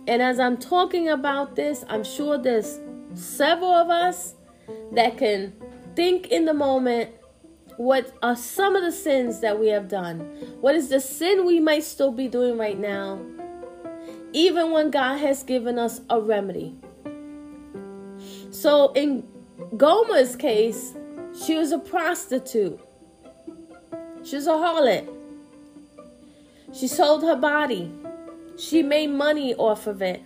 and 0.07 0.21
as 0.21 0.39
I'm 0.39 0.55
talking 0.55 1.09
about 1.09 1.57
this, 1.57 1.83
I'm 1.89 2.05
sure 2.05 2.37
there's 2.37 2.79
several 3.13 3.73
of 3.73 3.89
us 3.89 4.35
that 4.93 5.17
can 5.17 5.51
think 5.97 6.27
in 6.27 6.45
the 6.45 6.53
moment 6.53 7.09
what 7.75 8.15
are 8.23 8.37
some 8.37 8.73
of 8.77 8.83
the 8.83 8.91
sins 8.93 9.41
that 9.41 9.59
we 9.59 9.67
have 9.67 9.89
done? 9.89 10.21
What 10.61 10.75
is 10.75 10.87
the 10.87 11.01
sin 11.01 11.45
we 11.45 11.59
might 11.59 11.83
still 11.83 12.13
be 12.13 12.29
doing 12.29 12.57
right 12.57 12.79
now? 12.79 13.19
Even 14.31 14.71
when 14.71 14.91
God 14.91 15.17
has 15.17 15.43
given 15.43 15.77
us 15.77 15.99
a 16.09 16.21
remedy. 16.21 16.77
So 18.55 18.93
in 18.93 19.27
Gomer's 19.75 20.37
case, 20.37 20.93
she 21.43 21.55
was 21.55 21.73
a 21.73 21.77
prostitute. 21.77 22.79
She 24.23 24.37
was 24.37 24.47
a 24.47 24.51
harlot. 24.51 25.09
She 26.73 26.87
sold 26.87 27.23
her 27.23 27.35
body. 27.35 27.91
She 28.57 28.81
made 28.81 29.07
money 29.07 29.53
off 29.55 29.87
of 29.87 30.01
it. 30.01 30.23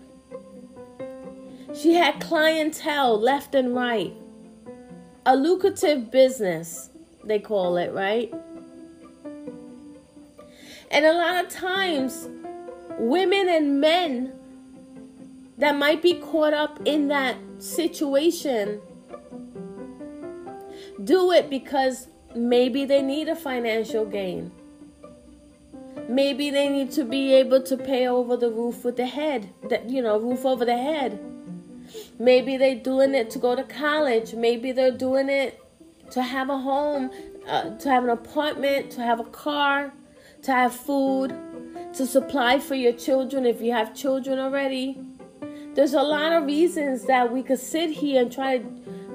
She 1.73 1.95
had 1.95 2.21
clientele 2.21 3.19
left 3.19 3.55
and 3.55 3.73
right. 3.73 4.13
A 5.25 5.35
lucrative 5.35 6.11
business 6.11 6.91
they 7.23 7.39
call 7.39 7.77
it, 7.77 7.91
right? 7.93 8.31
And 10.91 11.05
a 11.05 11.13
lot 11.13 11.43
of 11.43 11.51
times, 11.51 12.29
women 12.99 13.49
and 13.49 13.81
men 13.81 14.33
that 15.57 15.75
might 15.75 16.03
be 16.03 16.13
caught 16.13 16.53
up 16.53 16.79
in 16.85 17.07
that 17.07 17.35
situation 17.59 18.81
do 21.03 21.31
it 21.31 21.49
because 21.49 22.07
maybe 22.35 22.85
they 22.85 23.01
need 23.01 23.29
a 23.29 23.35
financial 23.35 24.05
gain. 24.05 24.51
Maybe 26.07 26.49
they 26.49 26.69
need 26.69 26.91
to 26.93 27.03
be 27.03 27.33
able 27.35 27.61
to 27.63 27.77
pay 27.77 28.07
over 28.07 28.35
the 28.35 28.49
roof 28.49 28.83
with 28.83 28.97
the 28.97 29.05
head, 29.05 29.53
that 29.69 29.89
you 29.89 30.01
know, 30.01 30.19
roof 30.19 30.45
over 30.45 30.65
the 30.65 30.77
head. 30.77 31.19
Maybe 32.17 32.57
they're 32.57 32.75
doing 32.75 33.13
it 33.13 33.29
to 33.31 33.39
go 33.39 33.55
to 33.55 33.63
college. 33.63 34.33
Maybe 34.33 34.71
they're 34.71 34.91
doing 34.91 35.29
it 35.29 35.63
to 36.11 36.21
have 36.21 36.49
a 36.49 36.57
home, 36.57 37.11
uh, 37.47 37.77
to 37.77 37.89
have 37.89 38.03
an 38.03 38.09
apartment, 38.09 38.91
to 38.91 39.01
have 39.01 39.19
a 39.19 39.25
car, 39.25 39.93
to 40.43 40.51
have 40.51 40.73
food, 40.73 41.35
to 41.93 42.05
supply 42.05 42.59
for 42.59 42.75
your 42.75 42.93
children 42.93 43.45
if 43.45 43.61
you 43.61 43.71
have 43.71 43.95
children 43.95 44.39
already. 44.39 44.99
There's 45.79 45.93
a 45.93 46.03
lot 46.03 46.33
of 46.33 46.45
reasons 46.45 47.05
that 47.05 47.31
we 47.31 47.41
could 47.41 47.57
sit 47.57 47.89
here 47.89 48.21
and 48.21 48.29
try 48.29 48.61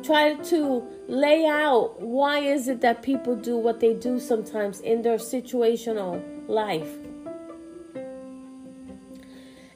try 0.02 0.32
to 0.32 0.82
lay 1.08 1.44
out 1.44 2.00
why 2.00 2.38
is 2.38 2.68
it 2.68 2.80
that 2.80 3.02
people 3.02 3.36
do 3.36 3.58
what 3.58 3.80
they 3.80 3.92
do 3.92 4.18
sometimes 4.18 4.80
in 4.80 5.02
their 5.02 5.18
situational 5.18 6.22
life. 6.48 6.88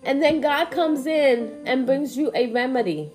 And 0.03 0.23
then 0.23 0.41
God 0.41 0.71
comes 0.71 1.05
in 1.05 1.63
and 1.67 1.85
brings 1.85 2.17
you 2.17 2.33
a 2.35 2.51
remedy 2.53 3.13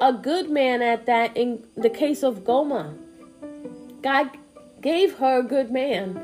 a 0.00 0.12
good 0.12 0.50
man 0.50 0.82
at 0.82 1.06
that 1.06 1.36
in 1.36 1.66
the 1.76 1.90
case 1.90 2.22
of 2.22 2.44
Gomer. 2.44 2.94
God 4.02 4.30
gave 4.80 5.16
her 5.16 5.40
a 5.40 5.42
good 5.42 5.72
man. 5.72 6.14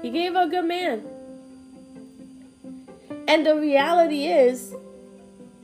He 0.00 0.08
gave 0.08 0.32
her 0.32 0.44
a 0.44 0.48
good 0.48 0.64
man. 0.64 1.04
And 3.28 3.44
the 3.44 3.56
reality 3.56 4.26
is, 4.26 4.74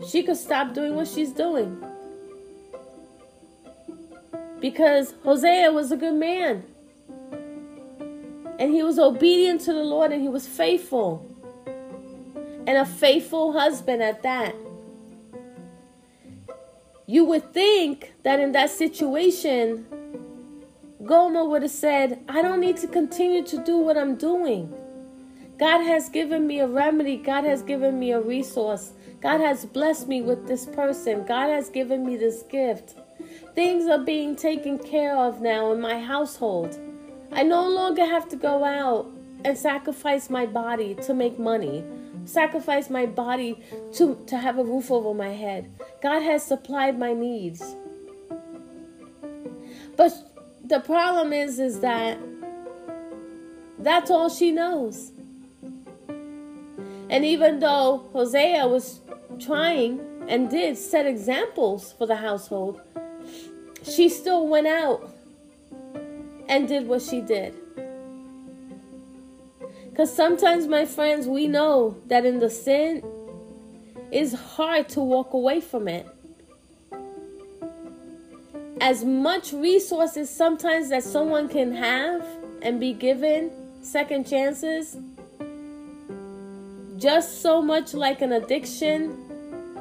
she 0.07 0.23
could 0.23 0.37
stop 0.37 0.75
doing 0.75 0.97
what 0.97 1.07
she's 1.09 1.33
doing. 1.33 1.83
Because 4.61 5.15
Hosea 5.25 5.71
was 5.73 5.93
a 5.93 5.97
good 5.97 6.15
man. 6.15 6.65
And 8.59 8.73
he 8.73 8.83
was 8.83 8.99
obedient 8.99 9.61
to 9.63 9.73
the 9.73 9.83
Lord 9.83 10.13
and 10.13 10.23
he 10.23 10.29
was 10.29 10.47
faithful. 10.47 11.29
And 12.67 12.79
a 12.79 12.85
faithful 12.85 13.53
husband 13.53 14.03
at 14.03 14.23
that. 14.23 14.55
You 17.07 17.25
would 17.25 17.53
think 17.53 18.13
that 18.23 18.39
in 18.41 18.53
that 18.53 18.71
situation, 18.71 19.85
Gomer 21.05 21.45
would 21.45 21.63
have 21.63 21.71
said, 21.71 22.23
I 22.29 22.43
don't 22.43 22.61
need 22.61 22.77
to 22.79 22.87
continue 22.87 23.43
to 23.45 23.59
do 23.65 23.79
what 23.79 23.97
I'm 23.97 24.15
doing. 24.15 24.73
God 25.59 25.83
has 25.83 26.09
given 26.09 26.47
me 26.47 26.61
a 26.61 26.67
remedy. 26.67 27.17
God 27.17 27.45
has 27.45 27.63
given 27.63 27.99
me 27.99 28.13
a 28.13 28.21
resource. 28.21 28.93
God 29.21 29.41
has 29.41 29.65
blessed 29.65 30.09
me 30.09 30.23
with 30.23 30.47
this 30.49 30.67
person. 30.67 31.25
God 31.27 31.49
has 31.49 31.69
given 31.69 32.05
me 32.05 32.17
this 32.17 32.43
gift. 32.43 32.95
Things 33.55 33.89
are 33.89 33.99
being 33.99 34.35
taken 34.35 34.79
care 34.79 35.17
of 35.17 35.41
now 35.41 35.73
in 35.73 35.81
my 35.81 36.01
household. 36.01 36.79
I 37.31 37.43
no 37.43 37.69
longer 37.69 38.05
have 38.05 38.29
to 38.31 38.37
go 38.37 38.65
out 38.65 39.11
and 39.45 39.57
sacrifice 39.57 40.29
my 40.29 40.47
body 40.47 40.95
to 40.97 41.15
make 41.15 41.39
money 41.39 41.85
sacrifice 42.25 42.91
my 42.91 43.07
body 43.07 43.63
to, 43.95 44.23
to 44.27 44.37
have 44.37 44.59
a 44.59 44.65
roof 44.65 44.91
over 44.91 45.15
my 45.15 45.31
head. 45.31 45.71
God 46.03 46.23
has 46.23 46.45
supplied 46.45 46.99
my 46.99 47.13
needs. 47.13 47.77
But 49.97 50.13
the 50.65 50.81
problem 50.81 51.33
is 51.33 51.59
is 51.59 51.81
that 51.81 52.19
that's 53.79 54.11
all 54.11 54.29
she 54.29 54.53
knows. 54.53 55.12
And 57.13 57.27
even 57.27 57.59
though 57.59 58.09
Hosea 58.15 58.67
was 58.67 59.01
trying 59.39 60.01
and 60.29 60.49
did 60.49 60.79
set 60.79 61.05
examples 61.05 61.93
for 61.93 62.07
the 62.07 62.17
household, 62.17 62.81
she 63.83 64.09
still 64.09 64.49
went 64.49 64.67
out 64.67 65.15
and 66.49 66.67
did 66.67 66.89
what 66.89 67.03
she 67.03 67.21
did. 67.21 67.55
Because 69.91 70.11
sometimes, 70.11 70.67
my 70.67 70.87
friends, 70.87 71.27
we 71.27 71.49
know 71.49 71.99
that 72.07 72.25
in 72.25 72.39
the 72.39 72.49
sin, 72.49 73.05
it's 74.11 74.33
hard 74.33 74.89
to 74.89 75.01
walk 75.01 75.35
away 75.35 75.61
from 75.61 75.89
it. 75.89 76.07
As 78.81 79.05
much 79.05 79.53
resources 79.53 80.31
sometimes 80.31 80.89
that 80.89 81.05
someone 81.05 81.51
can 81.51 81.75
have 81.75 82.27
and 82.63 82.81
be 82.81 82.95
given 82.95 83.51
second 83.83 84.27
chances, 84.27 84.97
just 87.03 87.43
so 87.43 87.61
much 87.61 87.95
like 87.95 88.23
an 88.23 88.33
addiction, 88.33 89.19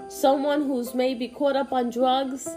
someone 0.10 0.64
who's 0.64 0.96
maybe 0.96 1.28
caught 1.28 1.56
up 1.56 1.72
on 1.72 1.92
drugs, 1.92 2.50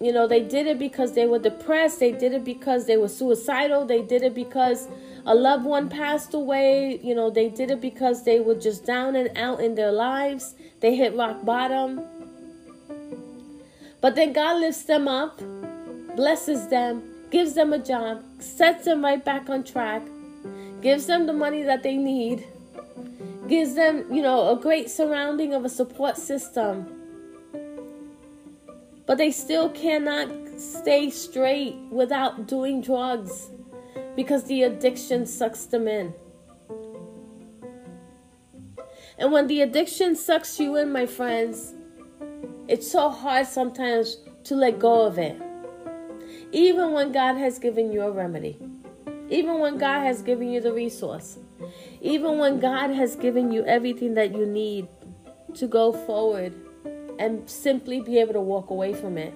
you 0.00 0.12
know, 0.12 0.28
they 0.28 0.40
did 0.40 0.68
it 0.68 0.78
because 0.78 1.14
they 1.14 1.26
were 1.26 1.40
depressed, 1.40 1.98
they 1.98 2.12
did 2.12 2.32
it 2.32 2.44
because 2.44 2.86
they 2.86 2.96
were 2.96 3.08
suicidal, 3.08 3.84
they 3.84 4.02
did 4.02 4.22
it 4.22 4.34
because 4.34 4.86
a 5.24 5.34
loved 5.34 5.64
one 5.64 5.88
passed 5.88 6.32
away, 6.32 7.00
you 7.02 7.14
know, 7.14 7.28
they 7.28 7.48
did 7.48 7.72
it 7.72 7.80
because 7.80 8.24
they 8.24 8.38
were 8.38 8.54
just 8.54 8.86
down 8.86 9.16
and 9.16 9.36
out 9.36 9.58
in 9.58 9.74
their 9.74 9.90
lives, 9.90 10.54
they 10.80 10.94
hit 10.94 11.16
rock 11.16 11.44
bottom. 11.44 12.00
But 14.00 14.14
then 14.14 14.32
God 14.32 14.60
lifts 14.60 14.84
them 14.84 15.08
up, 15.08 15.40
blesses 16.14 16.68
them, 16.68 17.02
gives 17.30 17.54
them 17.54 17.72
a 17.72 17.78
job, 17.80 18.22
sets 18.38 18.84
them 18.84 19.02
right 19.02 19.24
back 19.24 19.50
on 19.50 19.64
track, 19.64 20.02
gives 20.86 21.06
them 21.06 21.26
the 21.26 21.32
money 21.32 21.64
that 21.64 21.82
they 21.82 21.96
need, 21.96 22.46
gives 23.48 23.74
them, 23.74 24.04
you 24.08 24.22
know, 24.22 24.56
a 24.56 24.60
great 24.60 24.88
surrounding 24.88 25.52
of 25.52 25.64
a 25.64 25.68
support 25.68 26.16
system. 26.16 26.86
But 29.04 29.18
they 29.18 29.32
still 29.32 29.68
cannot 29.70 30.30
stay 30.56 31.10
straight 31.10 31.74
without 31.90 32.46
doing 32.46 32.82
drugs 32.82 33.48
because 34.14 34.44
the 34.44 34.62
addiction 34.62 35.26
sucks 35.26 35.64
them 35.64 35.88
in. 35.88 36.14
And 39.18 39.32
when 39.32 39.48
the 39.48 39.62
addiction 39.62 40.14
sucks 40.14 40.60
you 40.60 40.76
in, 40.76 40.92
my 40.92 41.06
friends, 41.06 41.74
it's 42.68 42.88
so 42.88 43.10
hard 43.10 43.48
sometimes 43.48 44.18
to 44.44 44.54
let 44.54 44.78
go 44.78 45.04
of 45.04 45.18
it. 45.18 45.36
Even 46.52 46.92
when 46.92 47.10
God 47.10 47.34
has 47.38 47.58
given 47.58 47.90
you 47.90 48.02
a 48.02 48.10
remedy, 48.12 48.56
even 49.28 49.58
when 49.58 49.78
God 49.78 50.00
has 50.00 50.22
given 50.22 50.50
you 50.50 50.60
the 50.60 50.72
resource, 50.72 51.38
even 52.00 52.38
when 52.38 52.60
God 52.60 52.90
has 52.90 53.16
given 53.16 53.50
you 53.50 53.64
everything 53.64 54.14
that 54.14 54.34
you 54.34 54.46
need 54.46 54.88
to 55.54 55.66
go 55.66 55.92
forward 55.92 56.54
and 57.18 57.48
simply 57.48 58.00
be 58.00 58.18
able 58.18 58.34
to 58.34 58.40
walk 58.40 58.70
away 58.70 58.94
from 58.94 59.18
it. 59.18 59.34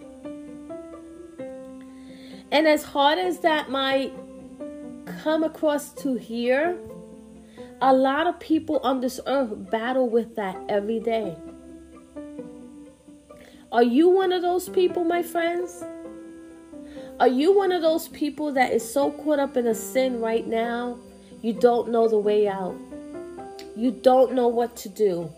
And 2.52 2.66
as 2.66 2.82
hard 2.82 3.18
as 3.18 3.40
that 3.40 3.70
might 3.70 4.12
come 5.22 5.44
across 5.44 5.92
to 5.94 6.16
hear, 6.16 6.78
a 7.80 7.92
lot 7.92 8.26
of 8.26 8.38
people 8.38 8.80
on 8.82 9.00
this 9.00 9.20
earth 9.26 9.70
battle 9.70 10.08
with 10.08 10.36
that 10.36 10.56
every 10.68 11.00
day. 11.00 11.36
Are 13.72 13.82
you 13.82 14.08
one 14.08 14.32
of 14.32 14.42
those 14.42 14.68
people, 14.68 15.04
my 15.04 15.22
friends? 15.22 15.84
Are 17.20 17.28
you 17.28 17.54
one 17.54 17.70
of 17.70 17.82
those 17.82 18.08
people 18.08 18.50
that 18.54 18.72
is 18.72 18.90
so 18.90 19.10
caught 19.10 19.38
up 19.38 19.54
in 19.58 19.66
a 19.66 19.74
sin 19.74 20.20
right 20.20 20.46
now, 20.46 20.96
you 21.42 21.52
don't 21.52 21.90
know 21.90 22.08
the 22.08 22.16
way 22.16 22.48
out? 22.48 22.74
You 23.76 23.90
don't 23.90 24.32
know 24.32 24.48
what 24.48 24.74
to 24.78 24.88
do. 24.88 25.30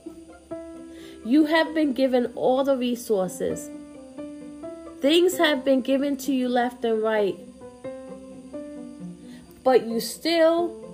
You 1.25 1.47
have 1.47 1.75
been 1.75 1.92
given 1.92 2.33
all 2.37 2.62
the 2.62 2.77
resources. 2.77 3.68
Things 5.01 5.37
have 5.38 5.64
been 5.64 5.81
given 5.81 6.16
to 6.18 6.33
you 6.33 6.49
left 6.49 6.85
and 6.85 7.03
right. 7.03 7.37
But 9.64 9.85
you 9.85 9.99
still, 9.99 10.85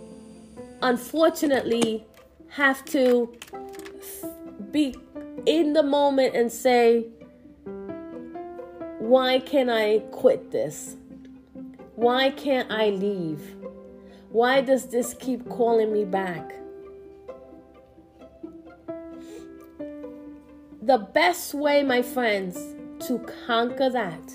unfortunately, 0.81 2.07
have 2.49 2.83
to 2.87 3.37
be 4.73 4.97
in 5.45 5.75
the 5.75 5.83
moment 5.83 6.35
and 6.35 6.51
say, 6.51 7.05
why 9.09 9.39
can't 9.39 9.71
I 9.71 10.01
quit 10.11 10.51
this? 10.51 10.99
Why 11.95 12.29
can't 12.29 12.71
I 12.71 12.91
leave? 12.91 13.57
Why 14.29 14.61
does 14.61 14.89
this 14.89 15.15
keep 15.15 15.49
calling 15.49 15.95
me 15.95 16.05
back? 16.05 16.53
The 20.83 20.99
best 20.99 21.55
way, 21.55 21.83
my 21.83 22.03
friends, 22.03 22.77
to 23.07 23.19
conquer 23.47 23.89
that 23.89 24.35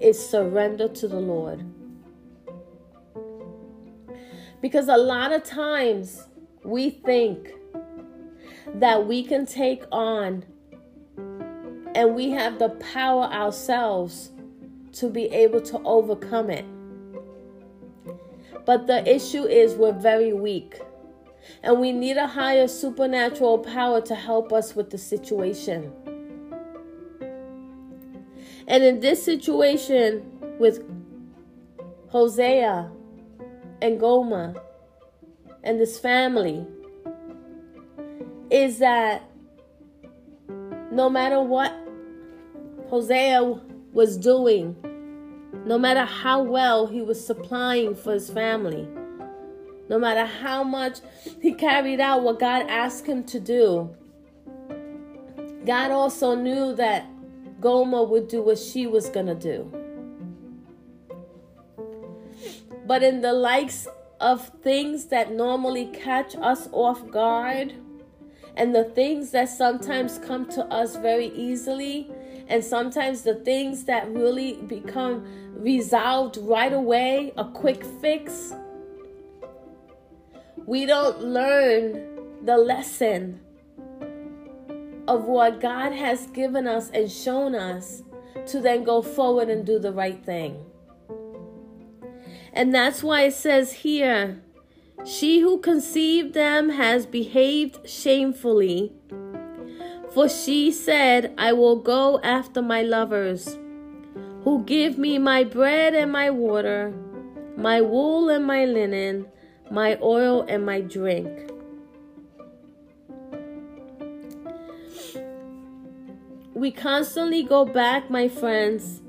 is 0.00 0.18
surrender 0.18 0.88
to 0.88 1.06
the 1.06 1.20
Lord. 1.20 1.62
Because 4.62 4.88
a 4.88 4.96
lot 4.96 5.32
of 5.32 5.44
times 5.44 6.26
we 6.64 6.88
think 6.88 7.52
that 8.74 9.06
we 9.06 9.22
can 9.22 9.44
take 9.44 9.84
on 9.92 10.46
and 11.98 12.14
we 12.14 12.30
have 12.30 12.60
the 12.60 12.68
power 12.68 13.24
ourselves 13.24 14.30
to 14.92 15.10
be 15.10 15.24
able 15.24 15.60
to 15.60 15.80
overcome 15.82 16.48
it. 16.48 16.64
But 18.64 18.86
the 18.86 19.04
issue 19.12 19.42
is 19.42 19.74
we're 19.74 19.90
very 19.90 20.32
weak. 20.32 20.80
And 21.60 21.80
we 21.80 21.90
need 21.90 22.16
a 22.16 22.28
higher 22.28 22.68
supernatural 22.68 23.58
power 23.58 24.00
to 24.02 24.14
help 24.14 24.52
us 24.52 24.76
with 24.76 24.90
the 24.90 24.98
situation. 24.98 25.92
And 28.68 28.84
in 28.84 29.00
this 29.00 29.20
situation 29.20 30.22
with 30.60 30.84
Hosea 32.10 32.92
and 33.82 33.98
Gomer 33.98 34.54
and 35.64 35.80
this 35.80 35.98
family, 35.98 36.64
is 38.52 38.78
that 38.78 39.28
no 40.92 41.10
matter 41.10 41.42
what 41.42 41.87
Hosea 42.90 43.60
was 43.92 44.16
doing, 44.16 44.76
no 45.66 45.78
matter 45.78 46.04
how 46.04 46.42
well 46.42 46.86
he 46.86 47.02
was 47.02 47.24
supplying 47.24 47.94
for 47.94 48.14
his 48.14 48.30
family, 48.30 48.88
no 49.88 49.98
matter 49.98 50.24
how 50.24 50.64
much 50.64 51.00
he 51.40 51.52
carried 51.52 52.00
out 52.00 52.22
what 52.22 52.38
God 52.38 52.66
asked 52.68 53.06
him 53.06 53.24
to 53.24 53.40
do, 53.40 53.94
God 55.66 55.90
also 55.90 56.34
knew 56.34 56.74
that 56.76 57.06
Gomer 57.60 58.04
would 58.04 58.28
do 58.28 58.40
what 58.42 58.58
she 58.58 58.86
was 58.86 59.08
going 59.10 59.26
to 59.26 59.34
do. 59.34 59.70
But 62.86 63.02
in 63.02 63.20
the 63.20 63.34
likes 63.34 63.86
of 64.20 64.48
things 64.62 65.06
that 65.06 65.32
normally 65.32 65.86
catch 65.86 66.34
us 66.36 66.68
off 66.72 67.10
guard, 67.10 67.74
and 68.56 68.74
the 68.74 68.84
things 68.84 69.30
that 69.30 69.48
sometimes 69.48 70.18
come 70.18 70.46
to 70.46 70.64
us 70.64 70.96
very 70.96 71.26
easily, 71.28 72.10
and 72.48 72.64
sometimes 72.64 73.22
the 73.22 73.34
things 73.34 73.84
that 73.84 74.10
really 74.10 74.54
become 74.54 75.24
resolved 75.54 76.38
right 76.38 76.72
away, 76.72 77.32
a 77.36 77.44
quick 77.44 77.84
fix, 78.00 78.52
we 80.66 80.86
don't 80.86 81.22
learn 81.22 82.44
the 82.44 82.56
lesson 82.56 83.40
of 85.06 85.24
what 85.24 85.60
God 85.60 85.92
has 85.92 86.26
given 86.28 86.66
us 86.66 86.90
and 86.90 87.10
shown 87.10 87.54
us 87.54 88.02
to 88.46 88.60
then 88.60 88.84
go 88.84 89.02
forward 89.02 89.48
and 89.48 89.64
do 89.66 89.78
the 89.78 89.92
right 89.92 90.22
thing. 90.24 90.64
And 92.52 92.74
that's 92.74 93.02
why 93.02 93.22
it 93.22 93.34
says 93.34 93.72
here, 93.72 94.42
she 95.04 95.40
who 95.40 95.58
conceived 95.58 96.34
them 96.34 96.70
has 96.70 97.06
behaved 97.06 97.88
shamefully. 97.88 98.92
For 100.18 100.28
she 100.28 100.72
said, 100.72 101.32
I 101.38 101.52
will 101.52 101.76
go 101.76 102.18
after 102.24 102.60
my 102.60 102.82
lovers, 102.82 103.56
who 104.42 104.64
give 104.64 104.98
me 104.98 105.16
my 105.16 105.44
bread 105.44 105.94
and 105.94 106.10
my 106.10 106.28
water, 106.28 106.92
my 107.56 107.80
wool 107.80 108.28
and 108.28 108.44
my 108.44 108.64
linen, 108.64 109.28
my 109.70 109.96
oil 110.02 110.44
and 110.48 110.66
my 110.66 110.80
drink. 110.80 111.52
We 116.52 116.72
constantly 116.72 117.44
go 117.44 117.64
back, 117.64 118.10
my 118.10 118.26
friends, 118.26 119.02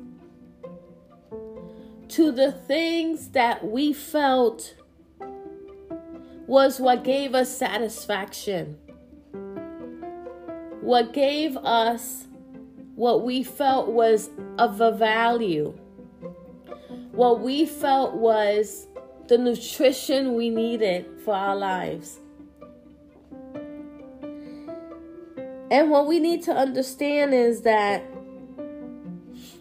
to 2.10 2.32
the 2.32 2.52
things 2.52 3.30
that 3.30 3.66
we 3.66 3.94
felt 3.94 4.76
was 6.46 6.80
what 6.80 7.04
gave 7.04 7.34
us 7.34 7.50
satisfaction 7.50 8.78
what 10.90 11.14
gave 11.14 11.56
us 11.58 12.26
what 12.96 13.24
we 13.24 13.44
felt 13.44 13.90
was 13.90 14.32
of 14.58 14.82
a 14.82 14.92
value, 14.92 15.70
what 17.12 17.42
we 17.42 17.64
felt 17.64 18.16
was 18.16 18.88
the 19.28 19.38
nutrition 19.38 20.34
we 20.34 20.50
needed 20.50 21.06
for 21.24 21.36
our 21.36 21.56
lives. 21.56 22.20
And 25.70 25.92
what 25.92 26.08
we 26.08 26.20
need 26.20 26.42
to 26.46 26.54
understand 26.54 27.36
is 27.36 27.62
that 27.62 28.02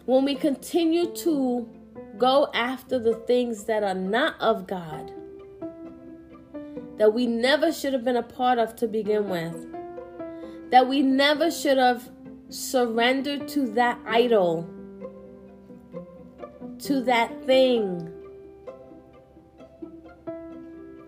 when 0.07 0.25
we 0.25 0.33
continue 0.33 1.13
to 1.17 1.69
go 2.17 2.49
after 2.55 2.97
the 2.97 3.13
things 3.27 3.65
that 3.65 3.83
are 3.83 3.93
not 3.93 4.33
of 4.41 4.65
God, 4.65 5.11
that 6.97 7.13
we 7.13 7.27
never 7.27 7.71
should 7.71 7.93
have 7.93 8.03
been 8.03 8.17
a 8.17 8.23
part 8.23 8.57
of 8.57 8.75
to 8.77 8.87
begin 8.87 9.29
with, 9.29 9.75
that 10.71 10.87
we 10.87 11.01
never 11.01 11.49
should 11.49 11.77
have 11.77 12.09
surrendered 12.49 13.47
to 13.49 13.67
that 13.71 13.99
idol, 14.05 14.67
to 16.79 17.01
that 17.01 17.45
thing. 17.45 18.11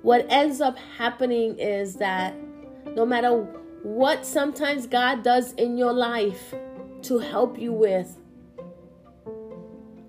What 0.02 0.26
ends 0.30 0.62
up 0.62 0.78
happening 0.98 1.60
is 1.60 1.96
that 1.96 2.36
no 2.96 3.06
matter 3.06 3.32
what 3.84 4.26
sometimes 4.26 4.88
God 4.88 5.24
does 5.24 5.54
in 5.54 5.78
your 5.78 5.94
life 5.94 6.54
to 7.04 7.20
help 7.20 7.60
you 7.60 7.72
with, 7.72 8.18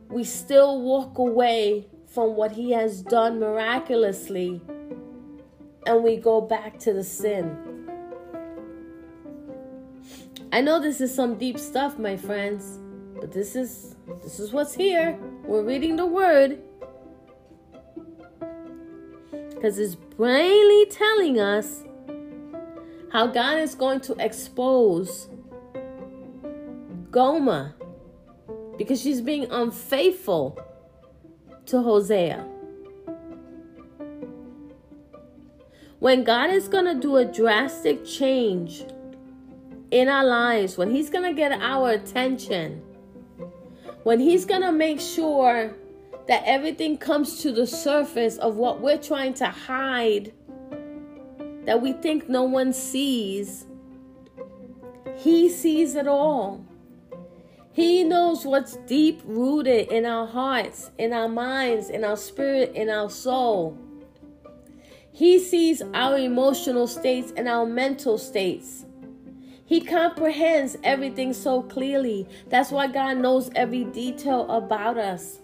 we 0.08 0.24
still 0.24 0.80
walk 0.82 1.18
away 1.18 1.86
from 2.06 2.36
what 2.36 2.52
He 2.52 2.72
has 2.72 3.02
done 3.02 3.40
miraculously 3.40 4.60
and 5.86 6.04
we 6.04 6.16
go 6.16 6.40
back 6.40 6.78
to 6.80 6.92
the 6.92 7.04
sin. 7.04 7.71
I 10.54 10.60
know 10.60 10.78
this 10.78 11.00
is 11.00 11.14
some 11.14 11.38
deep 11.38 11.58
stuff, 11.58 11.98
my 11.98 12.14
friends, 12.14 12.78
but 13.18 13.32
this 13.32 13.56
is 13.56 13.96
this 14.22 14.38
is 14.38 14.52
what's 14.52 14.74
here. 14.74 15.18
We're 15.46 15.62
reading 15.62 15.96
the 15.96 16.04
word. 16.04 16.60
Cuz 19.62 19.78
it's 19.78 19.94
plainly 19.94 20.84
telling 20.90 21.40
us 21.40 21.84
how 23.12 23.28
God 23.28 23.60
is 23.60 23.74
going 23.74 24.00
to 24.00 24.14
expose 24.18 25.30
Gomer 27.10 27.74
because 28.76 29.00
she's 29.00 29.22
being 29.22 29.50
unfaithful 29.50 30.58
to 31.64 31.80
Hosea. 31.80 32.46
When 35.98 36.24
God 36.24 36.50
is 36.50 36.68
going 36.68 36.84
to 36.84 36.94
do 36.94 37.16
a 37.16 37.24
drastic 37.24 38.04
change 38.04 38.84
in 39.92 40.08
our 40.08 40.24
lives, 40.24 40.76
when 40.78 40.90
He's 40.90 41.10
going 41.10 41.30
to 41.30 41.36
get 41.36 41.52
our 41.52 41.90
attention, 41.90 42.82
when 44.02 44.18
He's 44.18 44.44
going 44.44 44.62
to 44.62 44.72
make 44.72 44.98
sure 45.00 45.76
that 46.26 46.42
everything 46.46 46.96
comes 46.96 47.42
to 47.42 47.52
the 47.52 47.66
surface 47.66 48.38
of 48.38 48.56
what 48.56 48.80
we're 48.80 48.98
trying 48.98 49.34
to 49.34 49.46
hide, 49.46 50.32
that 51.66 51.80
we 51.80 51.92
think 51.92 52.28
no 52.28 52.42
one 52.42 52.72
sees, 52.72 53.66
He 55.16 55.48
sees 55.48 55.94
it 55.94 56.08
all. 56.08 56.64
He 57.74 58.02
knows 58.04 58.44
what's 58.44 58.76
deep 58.86 59.22
rooted 59.24 59.88
in 59.88 60.04
our 60.04 60.26
hearts, 60.26 60.90
in 60.98 61.12
our 61.12 61.28
minds, 61.28 61.88
in 61.90 62.04
our 62.04 62.16
spirit, 62.16 62.72
in 62.74 62.90
our 62.90 63.08
soul. 63.08 63.78
He 65.10 65.38
sees 65.38 65.82
our 65.94 66.18
emotional 66.18 66.86
states 66.86 67.32
and 67.36 67.48
our 67.48 67.66
mental 67.66 68.18
states. 68.18 68.86
He 69.72 69.80
comprehends 69.80 70.76
everything 70.84 71.32
so 71.32 71.62
clearly. 71.62 72.28
That's 72.50 72.70
why 72.70 72.88
God 72.88 73.16
knows 73.16 73.50
every 73.56 73.84
detail 73.84 74.46
about 74.50 74.98
us. 74.98 75.38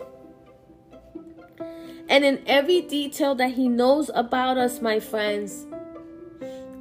And 2.10 2.26
in 2.26 2.42
every 2.46 2.82
detail 2.82 3.34
that 3.36 3.52
He 3.52 3.70
knows 3.70 4.10
about 4.14 4.58
us, 4.58 4.82
my 4.82 5.00
friends, 5.00 5.66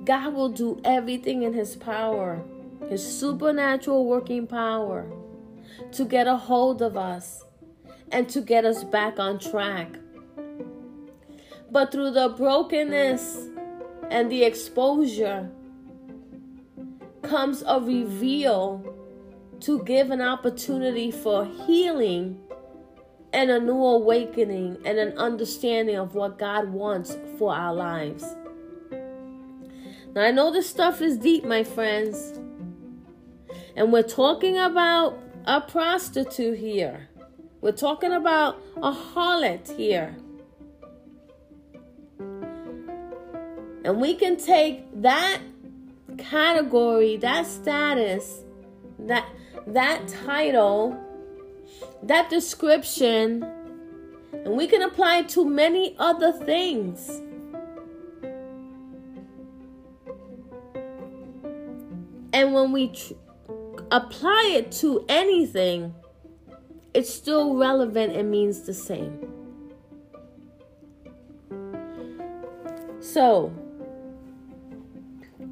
God 0.04 0.34
will 0.34 0.50
do 0.50 0.82
everything 0.84 1.44
in 1.44 1.54
His 1.54 1.78
power, 1.78 2.44
His 2.90 3.02
supernatural 3.02 4.06
working 4.06 4.46
power 4.46 5.10
to 5.94 6.04
get 6.04 6.28
a 6.28 6.36
hold 6.36 6.82
of 6.82 6.98
us 6.98 7.46
and 8.12 8.28
to 8.28 8.42
get 8.42 8.66
us 8.66 8.84
back 8.84 9.20
on 9.20 9.40
track. 9.40 9.96
But 11.72 11.94
through 11.94 12.12
the 12.12 12.28
brokenness 12.28 13.48
and 14.12 14.30
the 14.30 14.44
exposure 14.44 15.50
comes 17.28 17.64
a 17.68 17.80
reveal 17.80 18.94
to 19.62 19.84
give 19.84 20.12
an 20.12 20.22
opportunity 20.22 21.12
for 21.12 21.46
healing 21.46 22.40
and 23.34 23.50
a 23.50 23.60
new 23.60 23.84
awakening 23.84 24.78
and 24.86 24.98
an 24.98 25.18
understanding 25.18 25.98
of 25.98 26.16
what 26.16 26.40
God 26.40 26.70
wants 26.70 27.18
for 27.38 27.54
our 27.54 27.74
lives. 27.74 28.24
Now, 30.14 30.24
I 30.24 30.32
know 30.32 30.52
this 30.52 30.70
stuff 30.70 31.02
is 31.02 31.18
deep, 31.18 31.44
my 31.44 31.64
friends, 31.64 32.40
and 33.76 33.92
we're 33.92 34.04
talking 34.04 34.58
about 34.58 35.20
a 35.46 35.62
prostitute 35.62 36.58
here. 36.58 37.10
We're 37.62 37.72
talking 37.72 38.14
about 38.14 38.62
a 38.78 38.92
harlot 38.92 39.76
here. 39.76 40.16
And 43.84 44.02
we 44.02 44.16
can 44.16 44.38
take 44.38 44.86
that 45.02 45.40
category, 46.18 47.18
that 47.18 47.46
status, 47.46 48.44
that 49.00 49.26
that 49.68 50.08
title, 50.08 50.98
that 52.04 52.30
description, 52.30 53.44
and 54.32 54.56
we 54.56 54.68
can 54.68 54.82
apply 54.82 55.18
it 55.18 55.30
to 55.30 55.46
many 55.46 55.96
other 56.00 56.32
things. 56.32 57.22
And 62.34 62.54
when 62.54 62.72
we 62.72 62.90
tr- 62.90 63.14
apply 63.92 64.52
it 64.56 64.72
to 64.74 65.06
anything, 65.10 65.94
it's 66.94 67.14
still 67.14 67.56
relevant 67.56 68.16
and 68.16 68.30
means 68.30 68.62
the 68.62 68.74
same. 68.74 69.34
So, 73.00 73.52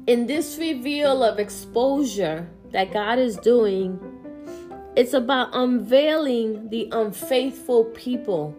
in 0.06 0.26
this 0.26 0.58
reveal 0.58 1.22
of 1.22 1.38
exposure 1.38 2.48
that 2.72 2.92
God 2.92 3.18
is 3.18 3.36
doing, 3.36 3.98
it's 4.96 5.12
about 5.12 5.50
unveiling 5.52 6.68
the 6.70 6.88
unfaithful 6.92 7.84
people. 7.86 8.54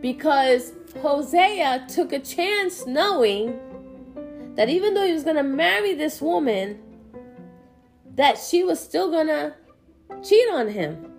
Because 0.00 0.72
Hosea 1.00 1.86
took 1.88 2.12
a 2.12 2.18
chance 2.18 2.86
knowing 2.86 3.58
that 4.54 4.68
even 4.68 4.94
though 4.94 5.06
he 5.06 5.12
was 5.12 5.24
going 5.24 5.36
to 5.36 5.42
marry 5.42 5.94
this 5.94 6.20
woman, 6.20 6.80
that 8.18 8.36
she 8.36 8.64
was 8.64 8.80
still 8.80 9.12
gonna 9.12 9.54
cheat 10.24 10.50
on 10.50 10.66
him 10.68 11.12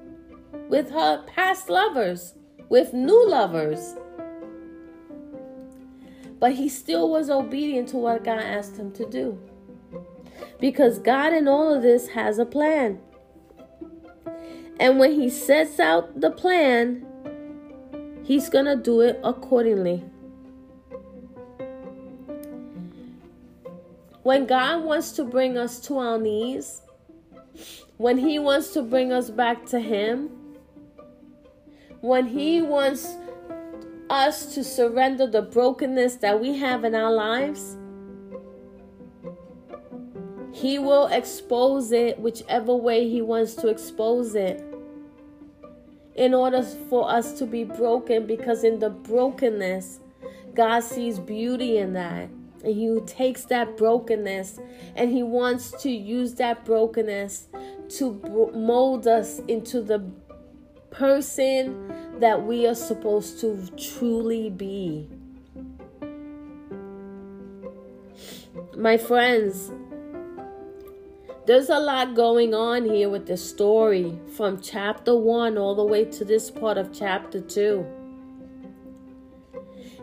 with 0.68 0.92
her 0.92 1.24
past 1.28 1.70
lovers, 1.70 2.36
with 2.68 2.94
new 2.94 3.30
lovers. 3.30 3.96
But 6.40 6.54
he 6.54 6.70
still 6.70 7.10
was 7.10 7.30
obedient 7.30 7.90
to 7.90 7.98
what 7.98 8.24
God 8.24 8.40
asked 8.40 8.78
him 8.78 8.92
to 8.94 9.06
do. 9.10 9.40
Because 10.60 11.00
God, 11.00 11.34
in 11.34 11.48
all 11.48 11.74
of 11.74 11.82
this, 11.82 12.10
has 12.10 12.40
a 12.40 12.46
plan. 12.46 13.00
And 14.80 14.98
when 14.98 15.20
he 15.20 15.30
sets 15.30 15.80
out 15.80 16.22
the 16.22 16.32
plan, 16.32 17.06
he's 18.24 18.50
going 18.50 18.66
to 18.66 18.76
do 18.76 19.02
it 19.02 19.20
accordingly. 19.24 20.04
When 24.24 24.46
God 24.46 24.84
wants 24.84 25.12
to 25.14 25.24
bring 25.24 25.58
us 25.58 25.80
to 25.82 25.98
our 25.98 26.20
knees, 26.20 26.82
when 27.98 28.18
He 28.18 28.40
wants 28.40 28.72
to 28.74 28.82
bring 28.82 29.12
us 29.12 29.30
back 29.30 29.66
to 29.68 29.80
Him, 29.80 30.30
when 32.02 32.28
He 32.28 32.62
wants 32.62 33.16
us 34.10 34.54
to 34.56 34.64
surrender 34.64 35.28
the 35.28 35.42
brokenness 35.42 36.16
that 36.18 36.40
we 36.40 36.58
have 36.58 36.84
in 36.84 36.96
our 36.96 37.12
lives, 37.12 37.78
He 40.52 40.80
will 40.80 41.08
expose 41.08 41.92
it 41.92 42.20
whichever 42.20 42.76
way 42.76 43.10
He 43.10 43.22
wants 43.22 43.54
to 43.56 43.68
expose 43.68 44.36
it 44.36 44.64
in 46.16 46.34
order 46.34 46.62
for 46.62 47.10
us 47.10 47.32
to 47.40 47.46
be 47.46 47.64
broken 47.64 48.28
because 48.28 48.66
in 48.66 48.80
the 48.80 48.90
brokenness, 48.90 50.02
God 50.54 50.82
sees 50.82 51.18
beauty 51.18 51.78
in 51.78 51.94
that. 51.94 52.30
And 52.62 52.76
he 52.76 53.00
takes 53.06 53.46
that 53.46 53.78
brokenness 53.78 54.60
and 54.98 55.12
he 55.12 55.24
wants 55.24 55.72
to 55.82 55.90
use 55.90 56.34
that 56.36 56.66
brokenness 56.66 57.48
to 57.98 58.52
mold 58.54 59.08
us 59.08 59.40
into 59.48 59.82
the 59.82 60.04
person 60.92 61.99
that 62.20 62.46
we 62.46 62.68
are 62.68 62.76
supposed 62.76 63.40
to 63.40 63.66
truly 63.78 64.50
be. 64.50 65.08
My 68.76 68.98
friends, 68.98 69.72
there's 71.46 71.70
a 71.70 71.80
lot 71.80 72.16
going 72.16 72.54
on 72.54 72.86
here 72.86 73.10
with 73.10 73.26
the 73.26 73.38
story 73.38 74.20
from 74.36 74.62
chapter 74.62 75.16
1 75.16 75.58
all 75.58 75.76
the 75.76 75.84
way 75.84 76.06
to 76.06 76.26
this 76.26 76.52
part 76.52 76.78
of 76.78 76.94
chapter 76.94 77.40
2. 77.40 77.86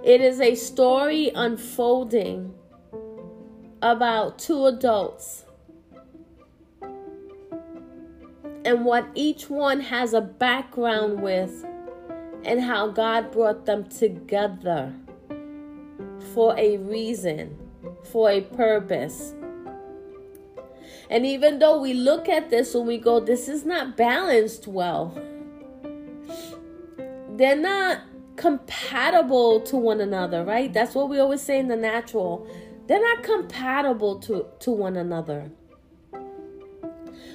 It 0.02 0.20
is 0.20 0.40
a 0.40 0.54
story 0.54 1.30
unfolding 1.34 2.54
about 3.82 4.38
two 4.38 4.66
adults 4.66 5.44
and 8.64 8.84
what 8.84 9.06
each 9.14 9.48
one 9.50 9.80
has 9.80 10.14
a 10.14 10.20
background 10.20 11.22
with 11.22 11.64
and 12.46 12.62
how 12.62 12.86
God 12.86 13.32
brought 13.32 13.66
them 13.66 13.84
together 13.88 14.94
for 16.32 16.56
a 16.56 16.76
reason, 16.78 17.58
for 18.04 18.30
a 18.30 18.40
purpose. 18.40 19.34
And 21.10 21.26
even 21.26 21.58
though 21.58 21.80
we 21.80 21.92
look 21.92 22.28
at 22.28 22.48
this 22.48 22.74
and 22.74 22.86
we 22.86 22.98
go, 22.98 23.18
this 23.18 23.48
is 23.48 23.64
not 23.64 23.96
balanced 23.96 24.68
well, 24.68 25.20
they're 27.30 27.56
not 27.56 28.02
compatible 28.36 29.60
to 29.62 29.76
one 29.76 30.00
another, 30.00 30.44
right? 30.44 30.72
That's 30.72 30.94
what 30.94 31.08
we 31.08 31.18
always 31.18 31.42
say 31.42 31.58
in 31.58 31.66
the 31.66 31.76
natural. 31.76 32.48
They're 32.86 33.02
not 33.02 33.24
compatible 33.24 34.20
to, 34.20 34.46
to 34.60 34.70
one 34.70 34.96
another. 34.96 35.50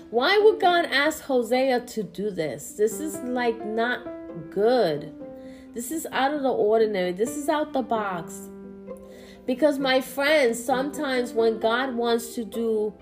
Why 0.10 0.38
would 0.38 0.60
God 0.60 0.86
ask 0.86 1.24
Hosea 1.24 1.82
to 1.82 2.04
do 2.04 2.32
this? 2.32 2.74
This 2.74 3.00
is 3.00 3.17
like 3.19 3.65
not 3.65 4.06
good. 4.50 5.13
This 5.74 5.91
is 5.91 6.06
out 6.12 6.34
of 6.34 6.41
the 6.41 6.52
ordinary. 6.52 7.12
This 7.13 7.38
is 7.38 7.48
out 7.48 7.74
the 7.74 7.82
box. 7.82 8.50
Because, 9.46 9.80
my 9.80 10.02
friends, 10.02 10.63
sometimes 10.63 11.34
when 11.34 11.60
God 11.60 11.96
wants 11.96 12.36
to 12.36 12.46
do 12.46 12.94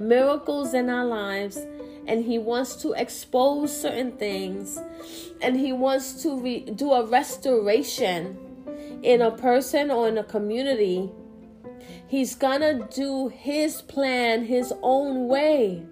miracles 0.00 0.74
in 0.74 0.88
our 0.88 1.04
lives 1.04 1.58
and 2.06 2.24
He 2.24 2.38
wants 2.38 2.76
to 2.76 2.92
expose 2.92 3.76
certain 3.76 4.12
things 4.12 4.80
and 5.40 5.56
He 5.56 5.72
wants 5.72 6.22
to 6.22 6.40
re- 6.40 6.60
do 6.60 6.92
a 6.92 7.04
restoration 7.04 8.38
in 9.02 9.20
a 9.20 9.30
person 9.30 9.90
or 9.90 10.08
in 10.08 10.18
a 10.18 10.24
community, 10.24 11.10
He's 12.06 12.34
gonna 12.34 12.88
do 12.88 13.28
His 13.28 13.82
plan 13.82 14.44
His 14.44 14.72
own 14.82 15.28
way. 15.28 15.84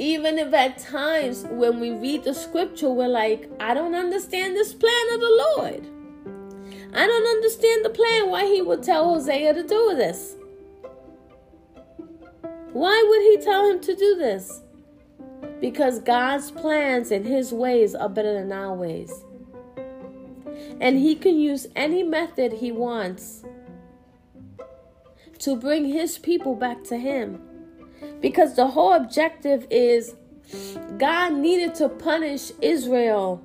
Even 0.00 0.38
if 0.38 0.54
at 0.54 0.78
times 0.78 1.44
when 1.50 1.78
we 1.78 1.90
read 1.90 2.24
the 2.24 2.32
scripture, 2.32 2.88
we're 2.88 3.06
like, 3.06 3.50
I 3.60 3.74
don't 3.74 3.94
understand 3.94 4.56
this 4.56 4.72
plan 4.72 5.12
of 5.12 5.20
the 5.20 5.44
Lord. 5.58 5.86
I 6.94 7.06
don't 7.06 7.26
understand 7.36 7.84
the 7.84 7.90
plan 7.90 8.30
why 8.30 8.46
he 8.46 8.62
would 8.62 8.82
tell 8.82 9.12
Hosea 9.12 9.52
to 9.52 9.62
do 9.62 9.94
this. 9.94 10.36
Why 12.72 13.04
would 13.10 13.20
he 13.20 13.44
tell 13.44 13.70
him 13.70 13.78
to 13.80 13.94
do 13.94 14.16
this? 14.16 14.62
Because 15.60 15.98
God's 15.98 16.50
plans 16.50 17.10
and 17.10 17.26
his 17.26 17.52
ways 17.52 17.94
are 17.94 18.08
better 18.08 18.32
than 18.32 18.52
our 18.52 18.74
ways. 18.74 19.12
And 20.80 20.96
he 20.96 21.14
can 21.14 21.38
use 21.38 21.66
any 21.76 22.02
method 22.02 22.54
he 22.54 22.72
wants 22.72 23.44
to 25.40 25.56
bring 25.56 25.84
his 25.84 26.16
people 26.16 26.54
back 26.54 26.84
to 26.84 26.96
him. 26.96 27.49
Because 28.20 28.54
the 28.54 28.66
whole 28.66 28.92
objective 28.92 29.66
is 29.70 30.14
God 30.98 31.34
needed 31.34 31.74
to 31.76 31.88
punish 31.88 32.52
Israel. 32.60 33.42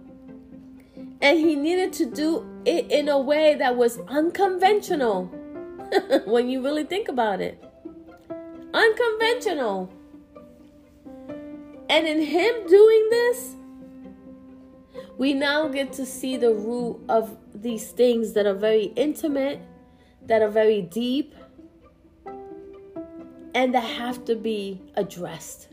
And 1.21 1.39
he 1.39 1.55
needed 1.55 1.93
to 1.93 2.05
do 2.05 2.45
it 2.65 2.91
in 2.91 3.09
a 3.09 3.19
way 3.19 3.55
that 3.55 3.75
was 3.75 3.99
unconventional 4.07 5.25
when 6.25 6.49
you 6.49 6.63
really 6.63 6.83
think 6.83 7.07
about 7.07 7.41
it. 7.41 7.63
Unconventional. 8.73 9.91
And 11.89 12.07
in 12.07 12.21
him 12.21 12.67
doing 12.67 13.07
this, 13.09 13.55
we 15.17 15.33
now 15.33 15.67
get 15.67 15.93
to 15.93 16.05
see 16.05 16.35
the 16.35 16.53
root 16.53 16.99
of 17.07 17.37
these 17.53 17.91
things 17.91 18.33
that 18.33 18.45
are 18.45 18.55
very 18.55 18.85
intimate, 18.95 19.61
that 20.25 20.41
are 20.41 20.49
very 20.49 20.81
deep, 20.81 21.33
and 23.55 23.73
that 23.73 23.79
have 23.79 24.23
to 24.25 24.35
be 24.35 24.81
addressed 24.95 25.69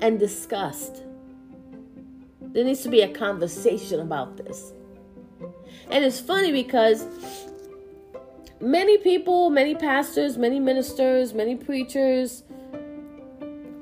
and 0.00 0.18
discussed. 0.18 1.02
There 2.40 2.64
needs 2.64 2.82
to 2.82 2.88
be 2.88 3.02
a 3.02 3.08
conversation 3.08 4.00
about 4.00 4.38
this. 4.38 4.72
And 5.90 6.04
it's 6.04 6.18
funny 6.18 6.52
because 6.52 7.06
many 8.60 8.96
people, 8.98 9.50
many 9.50 9.74
pastors, 9.74 10.38
many 10.38 10.58
ministers, 10.58 11.34
many 11.34 11.54
preachers, 11.54 12.44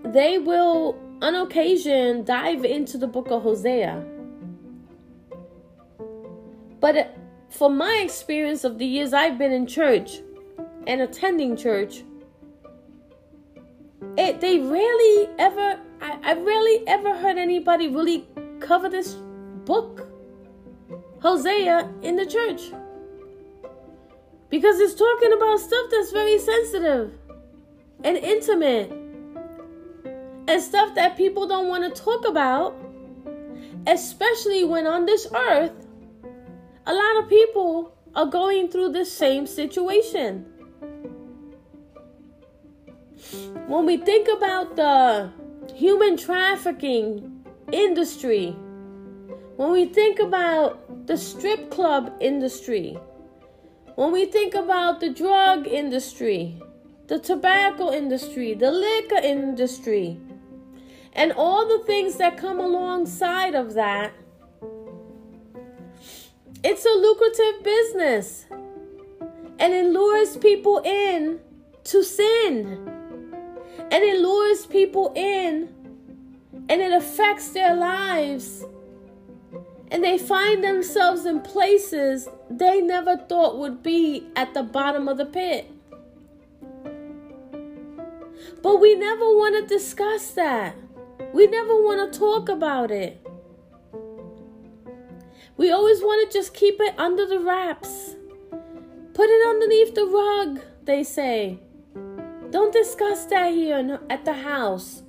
they 0.05 0.39
will 0.39 0.99
on 1.23 1.37
occasion 1.37 2.25
dive 2.25 2.65
into 2.65 2.99
the 2.99 3.07
book 3.07 3.31
of 3.31 3.43
Hosea. 3.43 4.05
But 6.81 7.17
from 7.49 7.79
my 7.79 8.01
experience 8.05 8.65
of 8.65 8.79
the 8.79 8.87
years 8.87 9.13
I've 9.13 9.39
been 9.39 9.53
in 9.53 9.69
church, 9.69 10.21
and 10.87 11.01
attending 11.01 11.57
church, 11.57 12.03
it 14.17 14.41
they 14.41 14.59
rarely 14.59 15.29
ever 15.39 15.81
I, 16.01 16.19
I 16.23 16.35
rarely 16.35 16.87
ever 16.87 17.17
heard 17.17 17.39
anybody 17.39 17.89
really 17.89 18.29
cover 18.61 18.89
this 18.89 19.15
book, 19.65 20.09
Hosea, 21.21 21.91
in 22.03 22.17
the 22.17 22.27
church. 22.27 22.63
Because 24.49 24.79
it's 24.79 24.95
talking 24.95 25.33
about 25.33 25.59
stuff 25.59 25.87
that's 25.91 26.13
very 26.13 26.39
sensitive 26.39 27.13
and 28.05 28.17
intimate. 28.17 28.91
And 30.49 30.63
stuff 30.63 30.95
that 30.95 31.17
people 31.17 31.49
don't 31.49 31.69
want 31.69 31.83
to 31.83 32.03
talk 32.03 32.25
about, 32.27 32.77
especially 33.87 34.63
when 34.63 34.87
on 34.87 35.05
this 35.05 35.27
earth, 35.35 35.73
a 36.87 36.95
lot 36.95 37.17
of 37.19 37.29
people 37.29 37.93
are 38.15 38.27
going 38.27 38.69
through 38.69 38.93
the 38.93 39.05
same 39.05 39.47
situation. 39.47 40.47
When 43.67 43.87
we 43.87 43.97
think 43.97 44.29
about 44.29 44.77
the 44.77 45.33
human 45.75 46.17
trafficking 46.17 47.45
industry, 47.73 48.51
when 49.57 49.73
we 49.73 49.87
think 49.87 50.21
about 50.21 51.07
the 51.07 51.17
strip 51.17 51.71
club 51.71 52.13
industry, 52.21 52.99
when 53.97 54.13
we 54.13 54.27
think 54.27 54.55
about 54.55 55.01
the 55.01 55.11
drug 55.11 55.67
industry, 55.67 56.61
the 57.09 57.19
tobacco 57.19 57.93
industry, 57.93 58.55
the 58.55 58.71
liquor 58.71 59.17
industry, 59.17 60.21
and 61.15 61.33
all 61.33 61.67
the 61.67 61.85
things 61.85 62.17
that 62.19 62.37
come 62.37 62.61
alongside 62.61 63.55
of 63.55 63.75
that, 63.75 64.13
it's 66.63 66.85
a 66.85 66.91
lucrative 66.91 67.65
business. 67.65 68.47
And 69.59 69.73
it 69.73 69.87
lures 69.87 70.37
people 70.37 70.83
in 70.85 71.41
to 71.85 72.03
sin 72.03 72.96
and 73.91 74.03
it 74.03 74.21
lures 74.21 74.67
people 74.67 75.13
in 75.15 75.75
and 76.69 76.83
it 76.83 76.93
affects 76.93 77.51
their 77.51 77.75
lives. 77.75 78.65
And 79.91 80.03
they 80.03 80.19
find 80.19 80.65
themselves 80.65 81.25
in 81.25 81.41
places 81.41 82.29
they 82.51 82.81
never 82.81 83.17
thought 83.17 83.59
would 83.59 83.83
be 83.83 84.27
at 84.35 84.53
the 84.53 84.65
bottom 84.65 85.09
of 85.09 85.17
the 85.17 85.27
pit. 85.27 85.71
But 88.63 88.81
we 88.81 88.97
never 88.97 89.25
want 89.25 89.55
to 89.57 89.75
discuss 89.75 90.33
that. 90.33 90.75
We 91.33 91.47
never 91.47 91.75
want 91.77 92.13
to 92.13 92.19
talk 92.19 92.49
about 92.49 92.91
it. 92.91 93.25
We 95.57 95.71
always 95.71 96.01
want 96.01 96.29
to 96.31 96.39
just 96.39 96.53
keep 96.53 96.81
it 96.81 96.99
under 96.99 97.25
the 97.27 97.39
wraps. 97.39 98.17
Put 99.15 99.31
it 99.31 99.49
underneath 99.49 99.95
the 99.95 100.05
rug, 100.05 100.61
they 100.85 101.05
say. 101.05 101.61
Don't 102.51 102.73
discuss 102.73 103.27
that 103.27 103.53
here 103.53 103.99
at 104.09 104.25
the 104.25 104.33
house. 104.33 105.03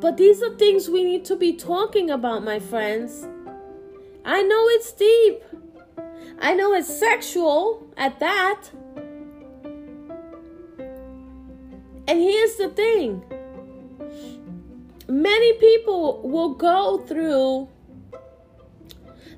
But 0.00 0.16
these 0.16 0.42
are 0.42 0.54
things 0.56 0.88
we 0.88 1.02
need 1.02 1.24
to 1.26 1.36
be 1.36 1.52
talking 1.54 2.10
about, 2.10 2.44
my 2.44 2.58
friends. 2.60 3.26
I 4.24 4.42
know 4.42 4.68
it's 4.68 4.92
deep. 4.92 5.42
I 6.38 6.54
know 6.54 6.74
it's 6.74 6.98
sexual 6.98 7.86
at 7.96 8.20
that. 8.20 8.62
And 12.08 12.20
here's 12.20 12.56
the 12.56 12.68
thing 12.68 13.24
many 15.08 15.54
people 15.54 16.20
will 16.22 16.54
go 16.54 16.98
through 16.98 17.68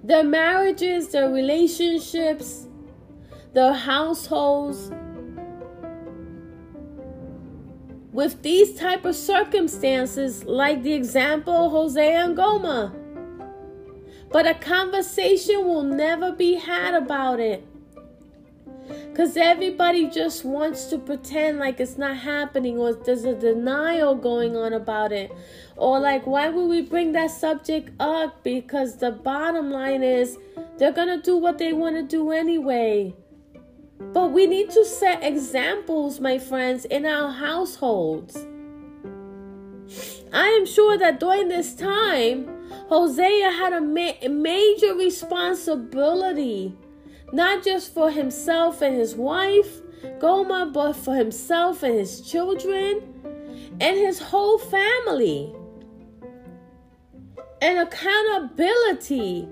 their 0.02 0.24
marriages, 0.24 1.08
their 1.08 1.30
relationships, 1.30 2.66
their 3.54 3.72
households 3.72 4.90
with 8.18 8.42
these 8.42 8.74
type 8.74 9.04
of 9.04 9.14
circumstances 9.14 10.42
like 10.42 10.82
the 10.82 10.92
example 10.92 11.70
Hosea 11.70 12.24
and 12.24 12.36
Gomer. 12.36 12.90
But 14.32 14.44
a 14.44 14.54
conversation 14.54 15.64
will 15.64 15.84
never 15.84 16.32
be 16.32 16.54
had 16.56 16.94
about 16.94 17.38
it. 17.38 17.64
Because 18.88 19.36
everybody 19.36 20.10
just 20.10 20.44
wants 20.44 20.86
to 20.86 20.98
pretend 20.98 21.60
like 21.60 21.78
it's 21.78 21.96
not 21.96 22.16
happening 22.16 22.76
or 22.76 22.92
there's 22.92 23.22
a 23.22 23.36
denial 23.36 24.16
going 24.16 24.56
on 24.56 24.72
about 24.72 25.12
it. 25.12 25.30
Or 25.76 26.00
like, 26.00 26.26
why 26.26 26.48
would 26.48 26.68
we 26.68 26.82
bring 26.82 27.12
that 27.12 27.30
subject 27.30 27.90
up? 28.00 28.42
Because 28.42 28.96
the 28.96 29.12
bottom 29.12 29.70
line 29.70 30.02
is 30.02 30.36
they're 30.76 30.90
going 30.90 31.16
to 31.16 31.22
do 31.22 31.36
what 31.36 31.58
they 31.58 31.72
want 31.72 31.94
to 31.94 32.02
do 32.02 32.32
anyway. 32.32 33.14
But 33.98 34.32
we 34.32 34.46
need 34.46 34.70
to 34.70 34.84
set 34.84 35.24
examples, 35.24 36.20
my 36.20 36.38
friends, 36.38 36.84
in 36.84 37.04
our 37.04 37.30
households. 37.30 38.36
I 40.32 40.48
am 40.48 40.66
sure 40.66 40.96
that 40.98 41.20
during 41.20 41.48
this 41.48 41.74
time, 41.74 42.48
Hosea 42.88 43.50
had 43.50 43.72
a 43.72 43.80
ma- 43.80 44.28
major 44.28 44.94
responsibility, 44.94 46.76
not 47.32 47.64
just 47.64 47.92
for 47.92 48.10
himself 48.10 48.82
and 48.82 48.94
his 48.94 49.14
wife, 49.14 49.80
Gomer, 50.20 50.66
but 50.66 50.94
for 50.94 51.14
himself 51.14 51.82
and 51.82 51.94
his 51.94 52.20
children 52.20 53.02
and 53.80 53.96
his 53.96 54.20
whole 54.20 54.58
family. 54.58 55.52
An 57.60 57.78
accountability 57.78 59.48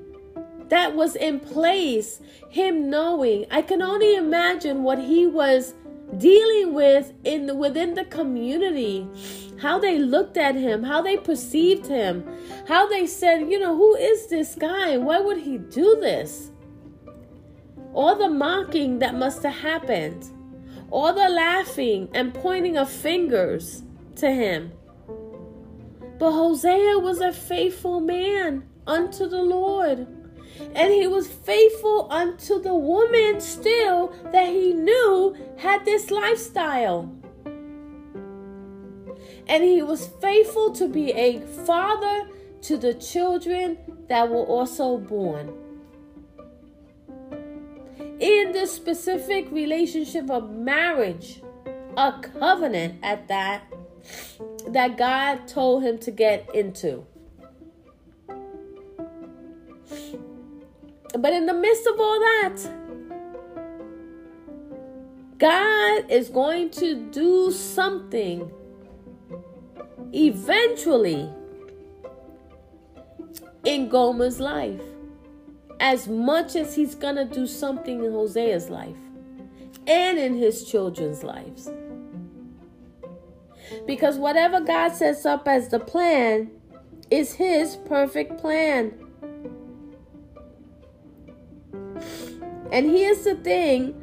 that 0.69 0.95
was 0.95 1.17
in 1.17 1.41
place, 1.41 2.21
him 2.49 2.91
knowing. 2.91 3.47
I 3.51 3.63
can 3.63 3.83
only 3.83 4.17
imagine 4.17 4.83
what 4.83 4.99
he 4.99 5.27
was 5.27 5.75
dealing 6.19 6.75
with 6.75 7.13
in 7.25 7.47
the, 7.47 7.55
within 7.55 7.95
the 7.95 8.05
community. 8.05 9.09
How 9.61 9.79
they 9.79 9.99
looked 9.99 10.37
at 10.37 10.55
him 10.55 10.83
how 10.83 11.01
they 11.01 11.17
perceived 11.17 11.87
him 11.87 12.29
how 12.69 12.87
they 12.91 13.07
said 13.07 13.51
you 13.51 13.59
know 13.59 13.75
who 13.75 13.97
is 13.97 14.29
this 14.29 14.55
guy? 14.55 14.99
Why 14.99 15.19
would 15.19 15.39
he 15.39 15.57
do 15.57 15.97
this? 15.99 16.51
All 17.95 18.15
the 18.17 18.29
mocking 18.29 18.99
that 18.99 19.15
must 19.15 19.43
have 19.45 19.55
happened 19.55 20.31
all 20.91 21.13
the 21.13 21.29
laughing 21.29 22.09
and 22.15 22.33
pointing 22.33 22.77
of 22.77 22.91
fingers 22.91 23.83
to 24.17 24.31
him. 24.31 24.73
But 26.19 26.33
hosea 26.33 26.99
was 26.99 27.21
a 27.21 27.33
faithful 27.33 28.01
man 28.01 28.65
unto 28.87 29.29
the 29.29 29.43
lord 29.43 30.07
and 30.77 30.93
he 30.93 31.07
was 31.07 31.27
faithful 31.27 32.07
unto 32.11 32.61
the 32.61 32.75
woman 32.75 33.41
still 33.41 34.13
that 34.31 34.49
he 34.49 34.75
knew 34.75 35.35
had 35.57 35.87
this 35.87 36.11
lifestyle. 36.11 37.11
And 39.49 39.65
he 39.65 39.83
was 39.83 40.09
faithful 40.21 40.73
to 40.73 40.87
be 40.87 41.13
a 41.13 41.41
father 41.65 42.29
to 42.63 42.77
the 42.77 42.93
children 42.93 43.79
that 44.09 44.29
were 44.29 44.45
also 44.45 44.99
born. 44.99 45.51
In 48.21 48.53
the 48.53 48.67
specific 48.67 49.51
relationship 49.51 50.31
of 50.31 50.51
marriage, 50.51 51.41
a 51.97 52.13
covenant 52.39 52.97
at 53.03 53.29
that, 53.29 53.63
that 54.69 54.99
God 54.99 55.49
told 55.49 55.85
him 55.85 55.97
to 56.01 56.11
get 56.11 56.55
into. 56.55 57.07
But 61.13 61.33
in 61.33 61.47
the 61.47 61.55
midst 61.55 61.87
of 61.87 62.01
all 62.01 62.21
that, 62.21 62.57
God 65.39 66.11
is 66.11 66.29
going 66.29 66.71
to 66.71 66.95
do 67.11 67.51
something 67.53 68.51
eventually 70.13 71.31
in 73.65 73.89
Gomer's 73.89 74.41
life 74.41 74.81
as 75.81 76.09
much 76.09 76.57
as 76.57 76.75
he's 76.75 76.95
going 76.95 77.17
to 77.17 77.25
do 77.25 77.47
something 77.47 78.03
in 78.05 78.13
Hosea's 78.13 78.71
life 78.71 78.97
and 79.87 80.19
in 80.19 80.35
his 80.35 80.65
children's 80.65 81.23
lives. 81.23 81.71
Because 83.87 84.17
whatever 84.17 84.61
God 84.61 84.91
sets 84.93 85.27
up 85.27 85.47
as 85.47 85.69
the 85.69 85.81
plan 85.81 86.51
is 87.11 87.35
his 87.35 87.77
perfect 87.77 88.39
plan. 88.39 89.06
And 92.73 92.91
here's 92.91 93.25
the 93.25 93.37
thing 93.37 93.95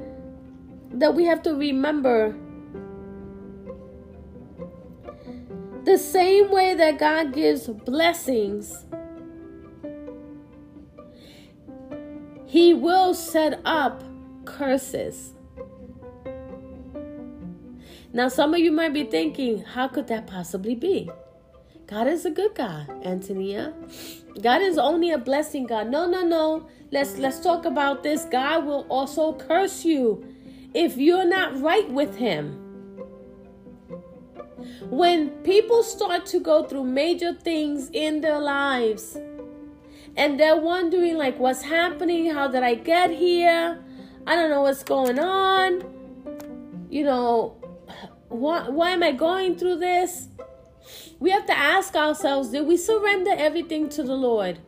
that 0.93 1.14
we 1.14 1.26
have 1.26 1.43
to 1.43 1.53
remember 1.55 2.36
the 5.84 5.97
same 5.97 6.49
way 6.49 6.74
that 6.76 6.97
God 6.97 7.34
gives 7.34 7.68
blessings, 7.68 8.86
He 12.45 12.74
will 12.74 13.14
set 13.14 13.59
up 13.66 14.03
curses. 14.45 15.34
Now, 18.14 18.28
some 18.28 18.53
of 18.53 18.59
you 18.59 18.72
might 18.72 18.93
be 18.93 19.03
thinking, 19.03 19.64
how 19.64 19.88
could 19.88 20.07
that 20.07 20.28
possibly 20.28 20.76
be? 20.76 21.09
God 21.88 22.07
is 22.07 22.25
a 22.25 22.31
good 22.31 22.55
God, 22.55 22.88
Antonia. 23.05 23.73
God 24.41 24.61
is 24.61 24.77
only 24.77 25.11
a 25.11 25.17
blessing 25.17 25.65
God. 25.65 25.89
No, 25.89 26.07
no, 26.07 26.21
no. 26.21 26.67
Let's 26.91 27.17
let's 27.17 27.39
talk 27.39 27.65
about 27.65 28.03
this. 28.03 28.25
God 28.25 28.65
will 28.65 28.86
also 28.89 29.34
curse 29.34 29.84
you 29.84 30.25
if 30.73 30.97
you're 30.97 31.27
not 31.27 31.59
right 31.61 31.89
with 31.89 32.15
him. 32.15 32.59
When 34.89 35.29
people 35.43 35.84
start 35.84 36.25
to 36.27 36.39
go 36.39 36.63
through 36.63 36.86
major 36.86 37.34
things 37.34 37.89
in 37.91 38.21
their 38.21 38.39
lives 38.39 39.17
and 40.15 40.39
they're 40.39 40.59
wondering 40.59 41.17
like 41.17 41.38
what's 41.38 41.63
happening? 41.63 42.31
How 42.31 42.47
did 42.47 42.63
I 42.63 42.75
get 42.75 43.11
here? 43.11 43.84
I 44.25 44.36
don't 44.36 44.49
know 44.49 44.61
what's 44.61 44.84
going 44.84 45.19
on. 45.19 45.84
You 46.89 47.03
know, 47.03 47.57
why 48.29 48.69
why 48.69 48.91
am 48.91 49.03
I 49.03 49.11
going 49.11 49.57
through 49.57 49.77
this? 49.77 50.29
We 51.24 51.30
have 51.30 51.45
to 51.45 51.57
ask 51.57 51.95
ourselves 51.95 52.49
did 52.49 52.67
we 52.67 52.76
surrender 52.76 53.32
everything 53.32 53.88
to 53.91 54.03
the 54.03 54.13
Lord? 54.13 54.59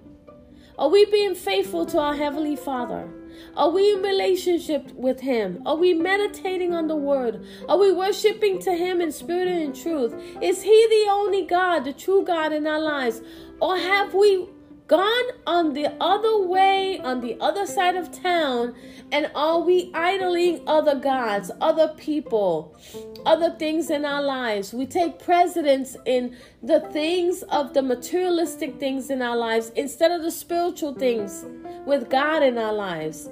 Are 0.78 0.88
we 0.88 1.04
being 1.04 1.36
faithful 1.36 1.86
to 1.88 2.00
our 2.00 2.16
Heavenly 2.16 2.56
Father? 2.56 3.10
Are 3.58 3.70
we 3.70 3.92
in 3.92 4.02
relationship 4.02 4.90
with 4.94 5.20
Him? 5.20 5.62
Are 5.66 5.76
we 5.76 5.94
meditating 5.94 6.74
on 6.74 6.88
the 6.88 6.96
Word? 6.96 7.46
Are 7.68 7.78
we 7.78 7.92
worshiping 7.92 8.60
to 8.60 8.72
Him 8.72 9.02
in 9.02 9.12
spirit 9.12 9.50
and 9.50 9.64
in 9.64 9.74
truth? 9.74 10.14
Is 10.42 10.62
He 10.62 10.88
the 10.90 11.12
only 11.12 11.46
God, 11.46 11.84
the 11.84 11.92
true 11.92 12.24
God 12.24 12.54
in 12.54 12.66
our 12.68 12.80
lives? 12.80 13.22
Or 13.60 13.76
have 13.76 14.14
we 14.14 14.48
gone 14.88 15.26
on 15.48 15.74
the 15.74 15.92
other 16.00 16.48
way, 16.48 17.00
on 17.00 17.22
the 17.22 17.38
other 17.40 17.66
side 17.66 17.96
of 17.96 18.12
town, 18.12 18.76
and 19.12 19.32
are 19.36 19.60
we 19.60 19.92
idling 19.94 20.62
other 20.68 20.96
gods, 20.96 21.50
other 21.62 21.90
people, 21.98 22.78
other 23.26 23.52
things 23.52 23.90
in 23.90 24.06
our 24.06 24.22
lives? 24.22 24.74
We 24.74 24.86
take 24.86 25.20
precedence 25.20 25.98
in 26.06 26.36
the 26.62 26.82
things 26.92 27.42
of 27.44 27.74
the 27.74 27.82
materialistic 27.82 28.80
things 28.80 29.10
in 29.10 29.22
our 29.22 29.38
lives 29.38 29.72
instead 29.76 30.12
of 30.12 30.22
the 30.22 30.32
spiritual 30.32 30.94
things 30.94 31.46
with 31.86 32.10
God 32.10 32.44
in 32.44 32.58
our 32.58 32.74
lives. 32.74 33.30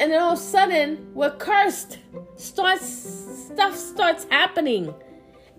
And 0.00 0.10
then 0.10 0.20
all 0.20 0.32
of 0.32 0.38
a 0.38 0.42
sudden, 0.42 1.06
we're 1.14 1.36
cursed. 1.36 1.98
Starts 2.36 2.84
stuff 3.52 3.76
starts 3.76 4.26
happening. 4.30 4.92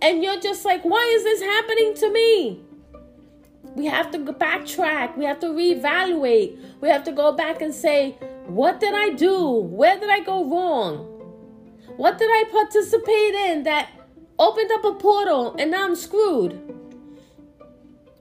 And 0.02 0.22
you're 0.22 0.40
just 0.42 0.66
like, 0.66 0.84
why 0.84 1.14
is 1.16 1.24
this 1.24 1.42
happening 1.42 1.94
to 1.96 2.12
me? 2.12 2.65
We 3.76 3.86
have 3.86 4.10
to 4.12 4.20
backtrack. 4.20 5.18
We 5.18 5.26
have 5.26 5.40
to 5.42 5.48
reevaluate. 5.48 6.58
We 6.82 6.90
have 6.90 7.04
to 7.04 7.12
go 7.12 7.34
back 7.34 7.62
and 7.62 7.74
say, 7.74 8.12
what 8.48 8.80
did 8.80 8.94
I 8.94 9.10
do? 9.10 9.52
Where 9.52 10.00
did 10.00 10.10
I 10.10 10.22
go 10.22 10.50
wrong? 10.50 11.12
What 11.98 12.18
did 12.18 12.30
I 12.32 12.46
participate 12.52 13.36
in 13.36 13.64
that 13.64 13.90
opened 14.40 14.72
up 14.72 14.86
a 14.86 14.94
portal 14.94 15.56
and 15.60 15.72
now 15.72 15.86
I'm 15.86 15.96
screwed? 15.96 16.54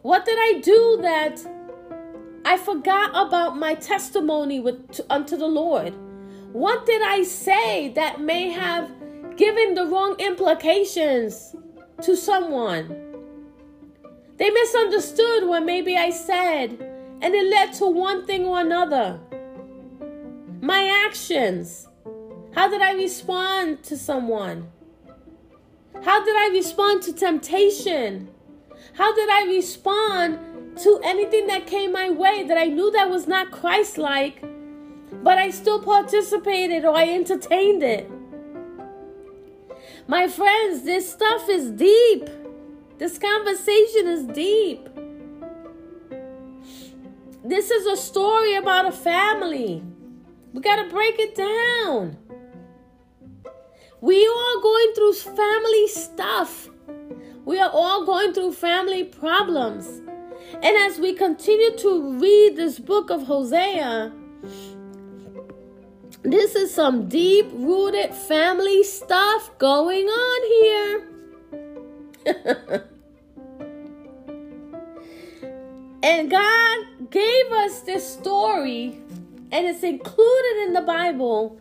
What 0.03 0.25
did 0.25 0.39
I 0.39 0.61
do 0.61 0.99
that 1.03 1.41
I 2.45 2.59
forgot 2.59 3.11
about 3.11 3.57
my 3.57 3.75
testimony 3.75 4.61
with 4.61 5.01
unto 5.09 5.37
the 5.37 5.47
Lord? 5.47 5.95
What 6.53 6.85
did 6.85 7.03
I 7.03 7.23
say 7.23 7.89
that 7.95 8.21
may 8.21 8.51
have 8.51 8.91
given 9.37 9.75
the 9.75 9.87
wrong 9.87 10.17
implications 10.19 11.55
to 12.03 12.17
someone? 12.17 13.04
They 14.37 14.51
misunderstood 14.51 15.47
what 15.47 15.65
maybe 15.65 15.97
I 15.97 16.11
said, 16.11 16.71
and 17.23 17.35
it 17.35 17.51
led 17.51 17.73
to 17.75 17.87
one 17.87 18.27
thing 18.27 18.45
or 18.45 18.61
another. 18.61 19.21
My 20.61 21.05
actions. 21.07 21.89
How 22.53 22.69
did 22.69 22.83
I 22.83 22.93
respond 22.95 23.83
to 23.85 23.97
someone? 23.97 24.71
How 26.03 26.25
did 26.25 26.37
I 26.37 26.51
respond 26.53 27.03
to 27.03 27.13
temptation? 27.13 28.29
How 28.95 29.15
did 29.15 29.29
I 29.29 29.47
respond 29.47 30.79
to 30.83 31.01
anything 31.05 31.47
that 31.47 31.67
came 31.67 31.93
my 31.93 32.11
way 32.11 32.45
that 32.45 32.59
I 32.59 32.67
knew 32.67 32.91
that 32.93 33.11
was 33.11 33.27
not 33.27 33.51
Christ 33.51 33.99
like, 33.99 34.43
but 35.23 35.39
I 35.39 35.51
still 35.51 35.81
participated 35.81 36.85
or 36.85 36.97
I 36.97 37.09
entertained 37.09 37.83
it? 37.83 38.11
My 40.07 40.29
friends, 40.29 40.85
this 40.85 41.11
stuff 41.11 41.49
is 41.49 41.71
deep. 41.71 42.29
This 42.97 43.19
conversation 43.19 44.07
is 44.07 44.25
deep. 44.27 44.89
This 47.45 47.71
is 47.71 47.87
a 47.87 47.97
story 47.97 48.55
about 48.55 48.87
a 48.87 48.93
family. 48.93 49.83
We 50.53 50.61
got 50.61 50.77
to 50.77 50.89
break 50.89 51.19
it 51.19 51.35
down. 51.35 52.17
We 54.01 54.25
are 54.25 54.63
going 54.63 54.93
through 54.95 55.15
family 55.15 55.89
stuff. 55.89 56.69
We 57.45 57.59
are 57.59 57.71
all 57.71 58.07
going 58.07 58.33
through 58.33 58.53
family 58.53 59.03
problems. 59.03 59.87
And 60.63 60.65
as 60.65 61.01
we 61.01 61.15
continue 61.15 61.77
to 61.79 62.19
read 62.21 62.55
this 62.55 62.79
book 62.79 63.11
of 63.11 63.25
Hosea, 63.25 64.13
this 66.23 66.55
is 66.55 66.73
some 66.73 67.09
deep 67.09 67.47
rooted 67.53 68.15
family 68.15 68.85
stuff 68.85 69.51
going 69.59 70.07
on 70.07 70.51
here. 70.63 71.14
and 76.03 76.31
God 76.31 76.87
gave 77.11 77.53
us 77.53 77.81
this 77.81 78.07
story, 78.13 78.99
and 79.53 79.67
it's 79.67 79.83
included 79.83 80.67
in 80.67 80.73
the 80.73 80.83
Bible. 80.83 81.59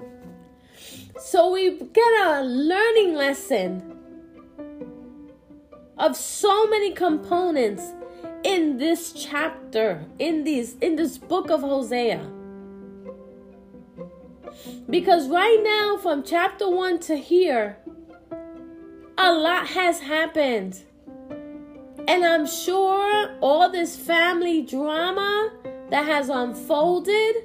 So 1.19 1.51
we 1.51 1.79
get 1.79 2.13
a 2.25 2.41
learning 2.43 3.15
lesson 3.15 3.93
of 5.97 6.15
so 6.15 6.67
many 6.67 6.91
components 6.91 7.83
in 8.43 8.77
this 8.77 9.13
chapter, 9.13 10.05
in 10.19 10.43
these 10.43 10.75
in 10.81 10.95
this 10.95 11.17
book 11.17 11.49
of 11.49 11.61
Hosea. 11.61 12.29
Because 14.89 15.27
right 15.29 15.61
now, 15.63 15.97
from 15.97 16.23
chapter 16.23 16.69
1 16.69 16.99
to 16.99 17.15
here, 17.15 17.77
a 19.23 19.31
lot 19.31 19.67
has 19.67 20.01
happened. 20.01 20.83
And 22.09 22.25
I'm 22.25 22.45
sure 22.45 23.33
all 23.39 23.69
this 23.71 23.95
family 23.95 24.61
drama 24.61 25.53
that 25.89 26.05
has 26.05 26.27
unfolded 26.27 27.35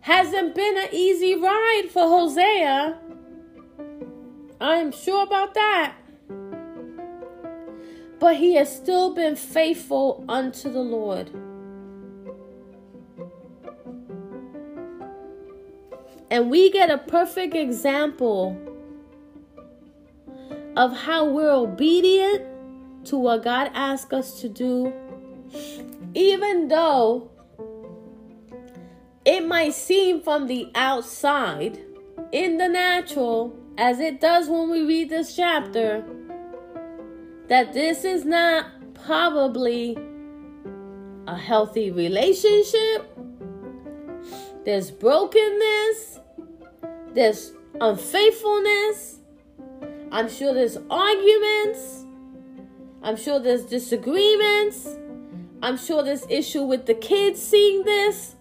hasn't 0.00 0.54
been 0.54 0.78
an 0.78 0.88
easy 0.92 1.36
ride 1.36 1.88
for 1.90 2.04
Hosea. 2.04 2.98
I'm 4.58 4.92
sure 4.92 5.24
about 5.24 5.52
that. 5.54 5.94
But 8.18 8.36
he 8.36 8.54
has 8.54 8.74
still 8.74 9.14
been 9.14 9.36
faithful 9.36 10.24
unto 10.26 10.72
the 10.72 10.80
Lord. 10.80 11.28
And 16.30 16.50
we 16.50 16.70
get 16.70 16.90
a 16.90 16.96
perfect 16.96 17.54
example 17.54 18.71
of 20.76 20.96
how 20.96 21.28
we're 21.28 21.50
obedient 21.50 22.46
to 23.06 23.16
what 23.16 23.42
God 23.42 23.70
asks 23.74 24.12
us 24.12 24.40
to 24.40 24.48
do, 24.48 24.92
even 26.14 26.68
though 26.68 27.30
it 29.24 29.46
might 29.46 29.74
seem 29.74 30.20
from 30.20 30.46
the 30.46 30.70
outside, 30.74 31.78
in 32.32 32.56
the 32.56 32.68
natural, 32.68 33.54
as 33.76 34.00
it 34.00 34.20
does 34.20 34.48
when 34.48 34.70
we 34.70 34.82
read 34.86 35.10
this 35.10 35.36
chapter, 35.36 36.04
that 37.48 37.72
this 37.74 38.04
is 38.04 38.24
not 38.24 38.66
probably 38.94 39.96
a 41.26 41.36
healthy 41.36 41.90
relationship. 41.90 43.06
There's 44.64 44.90
brokenness. 44.90 46.20
There's 47.12 47.52
unfaithfulness. 47.80 49.18
I'm 50.12 50.28
sure 50.28 50.52
there's 50.52 50.76
arguments. 50.90 52.04
I'm 53.02 53.16
sure 53.16 53.40
there's 53.40 53.64
disagreements. 53.64 54.86
I'm 55.62 55.78
sure 55.78 56.02
there's 56.02 56.26
issue 56.28 56.64
with 56.64 56.84
the 56.84 56.94
kids 56.94 57.40
seeing 57.40 57.84
this. 57.84 58.36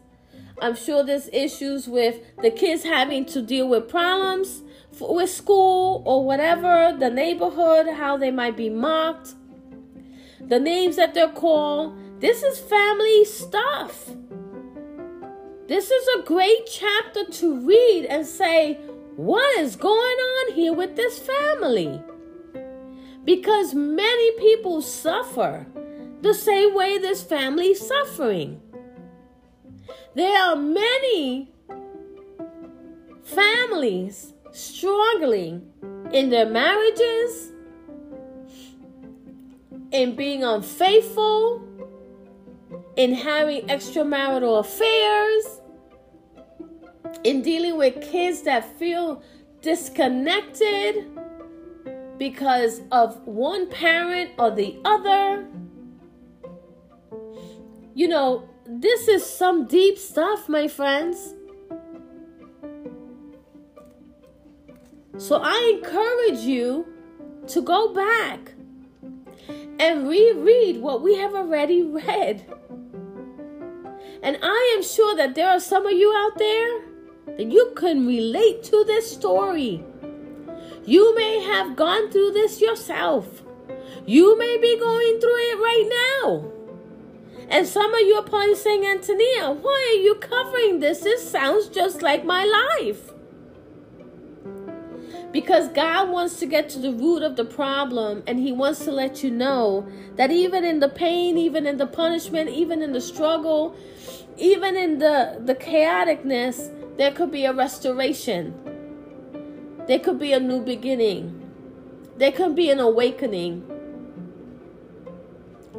I'm 0.61 0.75
sure 0.75 1.01
there's 1.01 1.29
issues 1.29 1.87
with 1.87 2.19
the 2.41 2.51
kids 2.51 2.83
having 2.83 3.25
to 3.27 3.41
deal 3.41 3.69
with 3.69 3.87
problems 3.87 4.63
with 4.99 5.29
school 5.29 6.03
or 6.05 6.25
whatever, 6.25 6.95
the 6.99 7.09
neighborhood, 7.09 7.87
how 7.87 8.17
they 8.17 8.31
might 8.31 8.57
be 8.57 8.69
mocked, 8.69 9.35
the 10.41 10.59
names 10.59 10.97
that 10.97 11.13
they're 11.13 11.29
called. 11.29 11.97
This 12.19 12.43
is 12.43 12.59
family 12.59 13.23
stuff. 13.23 14.09
This 15.67 15.89
is 15.89 16.07
a 16.19 16.23
great 16.23 16.67
chapter 16.69 17.23
to 17.23 17.65
read 17.65 18.05
and 18.09 18.27
say, 18.27 18.77
what 19.15 19.59
is 19.59 19.75
going 19.75 19.93
on 19.93 20.53
here 20.53 20.73
with 20.73 20.95
this 20.95 21.19
family? 21.19 22.01
Because 23.23 23.73
many 23.73 24.31
people 24.39 24.81
suffer 24.81 25.67
the 26.21 26.33
same 26.33 26.73
way 26.73 26.97
this 26.97 27.23
family 27.23 27.67
is 27.67 27.87
suffering. 27.87 28.61
There 30.15 30.41
are 30.41 30.55
many 30.55 31.51
families 33.23 34.33
struggling 34.51 35.71
in 36.11 36.29
their 36.29 36.45
marriages, 36.45 37.51
in 39.91 40.15
being 40.15 40.43
unfaithful, 40.43 41.61
in 42.95 43.13
having 43.13 43.67
extramarital 43.67 44.59
affairs, 44.59 45.60
in 47.23 47.41
dealing 47.41 47.77
with 47.77 48.01
kids 48.01 48.41
that 48.43 48.77
feel 48.77 49.21
disconnected 49.61 51.07
because 52.17 52.81
of 52.91 53.25
one 53.25 53.69
parent 53.69 54.31
or 54.37 54.51
the 54.51 54.79
other. 54.85 55.45
You 57.93 58.07
know, 58.07 58.49
this 58.65 59.07
is 59.07 59.25
some 59.25 59.65
deep 59.65 59.97
stuff, 59.97 60.47
my 60.47 60.67
friends. 60.67 61.33
So 65.17 65.41
I 65.43 65.77
encourage 65.77 66.39
you 66.39 66.85
to 67.47 67.61
go 67.61 67.93
back 67.93 68.53
and 69.79 70.07
reread 70.07 70.81
what 70.81 71.01
we 71.01 71.15
have 71.15 71.33
already 71.35 71.83
read. 71.83 72.45
And 74.23 74.37
I 74.41 74.73
am 74.77 74.83
sure 74.83 75.15
that 75.15 75.35
there 75.35 75.49
are 75.49 75.59
some 75.59 75.85
of 75.85 75.91
you 75.91 76.13
out 76.15 76.37
there 76.37 76.90
that 77.25 77.51
you 77.51 77.73
can 77.75 78.05
relate 78.07 78.63
to 78.63 78.83
this 78.85 79.11
story. 79.11 79.83
You 80.85 81.15
may 81.15 81.43
have 81.43 81.75
gone 81.75 82.11
through 82.11 82.31
this 82.31 82.61
yourself. 82.61 83.43
You 84.05 84.37
may 84.37 84.57
be 84.57 84.79
going 84.79 85.19
through 85.19 85.37
it 85.37 85.57
right 85.59 86.19
now. 86.23 86.51
And 87.49 87.67
some 87.67 87.93
of 87.93 87.99
you 87.99 88.15
are 88.15 88.23
probably 88.23 88.55
saying, 88.55 88.85
Antonia, 88.85 89.51
why 89.51 89.93
are 89.93 90.01
you 90.01 90.15
covering 90.15 90.79
this? 90.79 91.01
This 91.01 91.29
sounds 91.29 91.67
just 91.67 92.01
like 92.01 92.25
my 92.25 92.45
life. 92.45 93.11
Because 95.31 95.67
God 95.69 96.09
wants 96.09 96.39
to 96.39 96.45
get 96.45 96.69
to 96.69 96.79
the 96.79 96.91
root 96.91 97.23
of 97.23 97.35
the 97.35 97.45
problem 97.45 98.23
and 98.25 98.39
He 98.39 98.51
wants 98.51 98.83
to 98.85 98.91
let 98.91 99.23
you 99.23 99.31
know 99.31 99.87
that 100.15 100.31
even 100.31 100.65
in 100.65 100.79
the 100.79 100.89
pain, 100.89 101.37
even 101.37 101.67
in 101.67 101.77
the 101.77 101.87
punishment, 101.87 102.49
even 102.49 102.81
in 102.81 102.93
the 102.93 103.01
struggle, 103.01 103.75
even 104.37 104.75
in 104.75 104.99
the, 104.99 105.41
the 105.45 105.55
chaoticness, 105.55 106.69
there 106.97 107.11
could 107.11 107.31
be 107.31 107.45
a 107.45 107.53
restoration. 107.53 108.53
There 109.87 109.99
could 109.99 110.19
be 110.19 110.33
a 110.33 110.39
new 110.39 110.61
beginning. 110.61 111.37
There 112.17 112.31
could 112.31 112.55
be 112.55 112.69
an 112.69 112.79
awakening. 112.79 113.67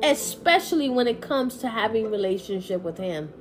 Especially 0.03 0.89
when 0.89 1.07
it 1.07 1.21
comes 1.21 1.59
to 1.59 1.69
having 1.69 2.11
relationship 2.11 2.83
with 2.83 2.99
him. 2.99 3.33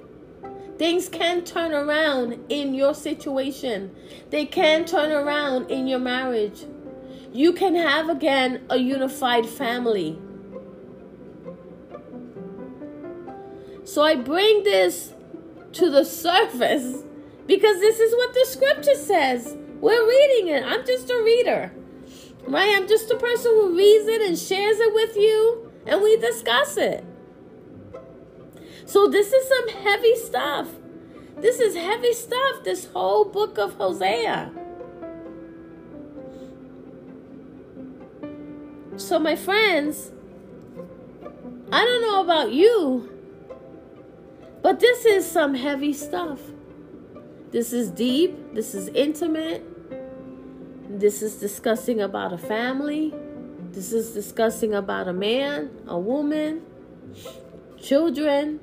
Things 0.78 1.10
can 1.10 1.44
turn 1.44 1.74
around 1.74 2.40
in 2.50 2.74
your 2.74 2.94
situation. 2.94 3.96
They 4.30 4.46
can 4.46 4.86
turn 4.86 5.12
around 5.12 5.72
in 5.72 5.88
your 5.88 6.00
marriage. 6.00 6.66
You 7.32 7.54
can 7.54 7.76
have 7.76 8.10
again 8.10 8.66
a 8.70 8.78
unified 8.78 9.48
family. 9.48 10.20
So 13.84 14.04
I 14.04 14.16
bring 14.16 14.64
this 14.64 15.14
to 15.74 15.90
the 15.90 16.04
surface 16.28 17.04
because 17.48 17.80
this 17.80 18.00
is 18.00 18.14
what 18.16 18.34
the 18.34 18.46
scripture 18.48 18.96
says. 18.96 19.58
We're 19.80 20.08
reading 20.08 20.48
it. 20.50 20.64
I'm 20.64 20.86
just 20.86 21.10
a 21.10 21.22
reader. 21.24 21.72
Right? 22.48 22.76
I'm 22.76 22.88
just 22.88 23.12
a 23.12 23.18
person 23.18 23.52
who 23.52 23.78
reads 23.78 24.08
it 24.08 24.22
and 24.22 24.38
shares 24.38 24.80
it 24.80 24.94
with 24.94 25.16
you 25.16 25.72
and 25.86 26.02
we 26.02 26.18
discuss 26.18 26.78
it. 26.78 27.04
So 28.86 29.08
this 29.08 29.32
is 29.32 29.48
some 29.48 29.84
heavy 29.84 30.16
stuff. 30.16 30.68
This 31.38 31.60
is 31.60 31.76
heavy 31.76 32.14
stuff, 32.14 32.64
this 32.64 32.86
whole 32.86 33.26
book 33.26 33.58
of 33.58 33.74
Hosea. 33.76 34.52
So, 38.98 39.18
my 39.18 39.36
friends, 39.36 40.12
I 41.72 41.84
don't 41.84 42.02
know 42.02 42.22
about 42.22 42.52
you, 42.52 43.10
but 44.62 44.80
this 44.80 45.06
is 45.06 45.30
some 45.30 45.56
heavy 45.56 45.94
stuff. 45.94 46.40
This 47.52 47.74
is 47.74 47.90
deep, 47.90 48.54
this 48.54 48.74
is 48.74 48.88
intimate. 48.90 49.66
This 50.90 51.22
is 51.22 51.36
discussing 51.36 52.00
about 52.00 52.32
a 52.32 52.38
family. 52.38 53.14
This 53.72 53.92
is 53.92 54.12
discussing 54.12 54.74
about 54.74 55.10
a 55.10 55.14
man, 55.14 55.70
a 55.86 56.00
woman, 56.00 56.62
children. 57.78 58.62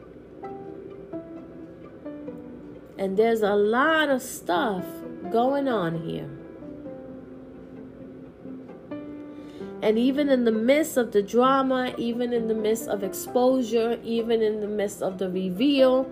And 2.96 3.16
there's 3.16 3.42
a 3.42 3.54
lot 3.54 4.08
of 4.08 4.22
stuff 4.22 4.84
going 5.30 5.68
on 5.68 6.06
here. 6.06 6.30
And 9.82 9.98
even 9.98 10.30
in 10.30 10.44
the 10.44 10.52
midst 10.52 10.96
of 10.96 11.12
the 11.12 11.22
drama, 11.22 11.94
even 11.98 12.32
in 12.32 12.48
the 12.48 12.54
midst 12.54 12.88
of 12.88 13.04
exposure, 13.04 13.98
even 14.02 14.40
in 14.42 14.60
the 14.60 14.66
midst 14.66 15.02
of 15.02 15.18
the 15.18 15.30
reveal, 15.30 16.10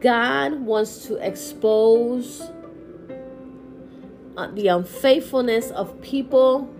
God 0.00 0.60
wants 0.60 1.06
to 1.06 1.16
expose 1.16 2.50
uh, 4.36 4.46
the 4.52 4.68
unfaithfulness 4.68 5.70
of 5.72 6.00
people 6.00 6.72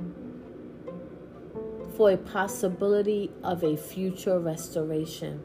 for 1.96 2.12
a 2.12 2.16
possibility 2.16 3.32
of 3.42 3.64
a 3.64 3.76
future 3.76 4.38
restoration. 4.38 5.42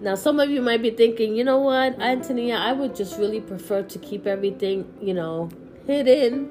Now, 0.00 0.14
some 0.14 0.38
of 0.38 0.48
you 0.48 0.62
might 0.62 0.80
be 0.80 0.90
thinking, 0.90 1.34
you 1.34 1.42
know 1.42 1.58
what, 1.58 2.00
Antonia, 2.00 2.54
I 2.54 2.72
would 2.72 2.94
just 2.94 3.18
really 3.18 3.40
prefer 3.40 3.82
to 3.82 3.98
keep 3.98 4.28
everything, 4.28 4.86
you 5.02 5.12
know, 5.12 5.48
hidden, 5.88 6.48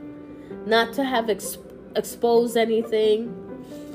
not 0.66 0.94
to 0.96 1.06
have 1.06 1.28
exp- 1.28 1.64
exposed 1.96 2.58
anything. 2.58 3.47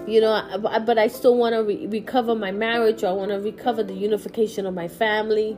You 0.06 0.20
know, 0.20 0.58
but 0.58 0.98
I 0.98 1.06
still 1.06 1.36
want 1.36 1.54
to 1.54 1.62
re- 1.62 1.86
recover 1.86 2.34
my 2.34 2.50
marriage 2.50 3.04
or 3.04 3.08
I 3.08 3.12
want 3.12 3.30
to 3.30 3.38
recover 3.38 3.82
the 3.82 3.94
unification 3.94 4.66
of 4.66 4.74
my 4.74 4.88
family. 4.88 5.56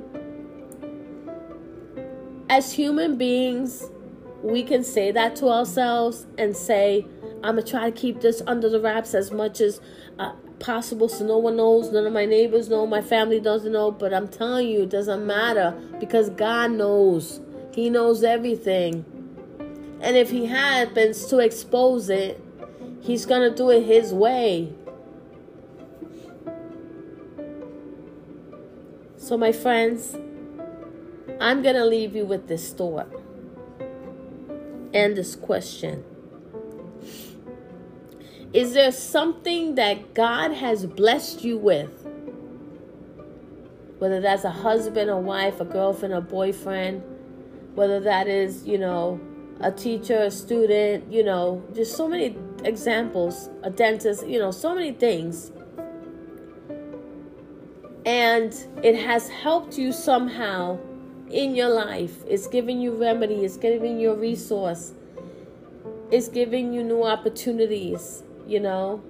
As 2.50 2.72
human 2.72 3.16
beings, 3.16 3.90
we 4.42 4.62
can 4.62 4.84
say 4.84 5.10
that 5.12 5.34
to 5.36 5.48
ourselves 5.48 6.26
and 6.36 6.54
say, 6.54 7.06
I'm 7.42 7.56
to 7.56 7.62
try 7.62 7.90
to 7.90 7.96
keep 7.96 8.20
this 8.20 8.42
under 8.46 8.68
the 8.68 8.80
wraps 8.80 9.14
as 9.14 9.30
much 9.30 9.60
as 9.60 9.80
uh, 10.18 10.32
possible 10.58 11.08
so 11.08 11.24
no 11.24 11.38
one 11.38 11.56
knows, 11.56 11.90
none 11.90 12.06
of 12.06 12.12
my 12.12 12.26
neighbors 12.26 12.68
know, 12.68 12.86
my 12.86 13.00
family 13.00 13.40
doesn't 13.40 13.72
know. 13.72 13.90
But 13.90 14.12
I'm 14.12 14.28
telling 14.28 14.68
you, 14.68 14.82
it 14.82 14.90
doesn't 14.90 15.26
matter 15.26 15.72
because 15.98 16.28
God 16.30 16.72
knows. 16.72 17.40
He 17.72 17.88
knows 17.88 18.22
everything. 18.22 19.06
And 20.00 20.16
if 20.16 20.30
He 20.30 20.44
happens 20.44 21.26
to 21.26 21.38
expose 21.38 22.10
it, 22.10 22.43
He's 23.04 23.26
going 23.26 23.50
to 23.50 23.54
do 23.54 23.68
it 23.68 23.82
His 23.82 24.14
way. 24.14 24.72
So, 29.18 29.36
my 29.36 29.52
friends, 29.52 30.16
I'm 31.38 31.62
going 31.62 31.74
to 31.74 31.84
leave 31.84 32.16
you 32.16 32.24
with 32.24 32.48
this 32.48 32.72
thought 32.72 33.12
and 34.94 35.14
this 35.14 35.36
question. 35.36 36.02
Is 38.54 38.72
there 38.72 38.90
something 38.90 39.74
that 39.74 40.14
God 40.14 40.52
has 40.52 40.86
blessed 40.86 41.44
you 41.44 41.58
with? 41.58 42.06
Whether 43.98 44.22
that's 44.22 44.44
a 44.44 44.50
husband, 44.50 45.10
a 45.10 45.18
wife, 45.18 45.60
a 45.60 45.66
girlfriend, 45.66 46.14
a 46.14 46.22
boyfriend, 46.22 47.02
whether 47.74 48.00
that 48.00 48.28
is, 48.28 48.66
you 48.66 48.78
know, 48.78 49.20
a 49.60 49.70
teacher, 49.70 50.22
a 50.22 50.30
student, 50.30 51.12
you 51.12 51.22
know, 51.22 51.62
just 51.74 51.96
so 51.96 52.08
many 52.08 52.36
examples, 52.64 53.50
a 53.62 53.70
dentist, 53.70 54.26
you 54.26 54.38
know, 54.38 54.50
so 54.50 54.74
many 54.74 54.92
things. 54.92 55.52
And 58.06 58.54
it 58.82 58.96
has 58.96 59.28
helped 59.28 59.78
you 59.78 59.92
somehow 59.92 60.78
in 61.30 61.54
your 61.54 61.70
life. 61.70 62.24
It's 62.26 62.46
giving 62.46 62.80
you 62.80 62.92
remedy, 62.94 63.44
it's 63.44 63.56
giving 63.56 63.98
you 63.98 64.10
a 64.12 64.16
resource, 64.16 64.92
it's 66.10 66.28
giving 66.28 66.72
you 66.72 66.82
new 66.82 67.04
opportunities 67.04 68.22
you 68.46 68.60
know? 68.60 69.02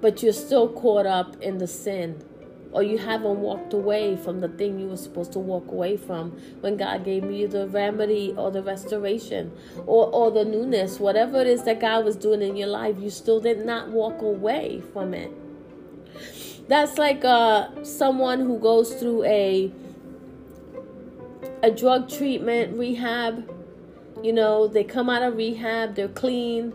But 0.00 0.22
you're 0.22 0.32
still 0.32 0.68
caught 0.68 1.06
up 1.06 1.40
in 1.40 1.58
the 1.58 1.66
sin. 1.66 2.22
Or 2.74 2.82
you 2.82 2.98
haven't 2.98 3.38
walked 3.38 3.72
away 3.72 4.16
from 4.16 4.40
the 4.40 4.48
thing 4.48 4.80
you 4.80 4.88
were 4.88 4.96
supposed 4.96 5.32
to 5.32 5.38
walk 5.38 5.68
away 5.68 5.96
from 5.96 6.32
when 6.60 6.76
God 6.76 7.04
gave 7.04 7.30
you 7.30 7.46
the 7.46 7.68
remedy 7.68 8.34
or 8.36 8.50
the 8.50 8.62
restoration 8.62 9.52
or, 9.86 10.08
or 10.08 10.32
the 10.32 10.44
newness, 10.44 10.98
whatever 10.98 11.40
it 11.40 11.46
is 11.46 11.62
that 11.64 11.80
God 11.80 12.04
was 12.04 12.16
doing 12.16 12.42
in 12.42 12.56
your 12.56 12.68
life, 12.68 12.96
you 12.98 13.10
still 13.10 13.38
did 13.40 13.64
not 13.64 13.90
walk 13.90 14.20
away 14.22 14.82
from 14.92 15.14
it. 15.14 15.30
That's 16.68 16.98
like 16.98 17.24
uh, 17.24 17.84
someone 17.84 18.40
who 18.40 18.58
goes 18.58 18.94
through 18.94 19.24
a 19.24 19.72
a 21.62 21.70
drug 21.70 22.10
treatment 22.10 22.76
rehab. 22.76 23.50
You 24.22 24.32
know, 24.32 24.66
they 24.66 24.84
come 24.84 25.08
out 25.08 25.22
of 25.22 25.36
rehab, 25.36 25.94
they're 25.94 26.08
clean, 26.08 26.72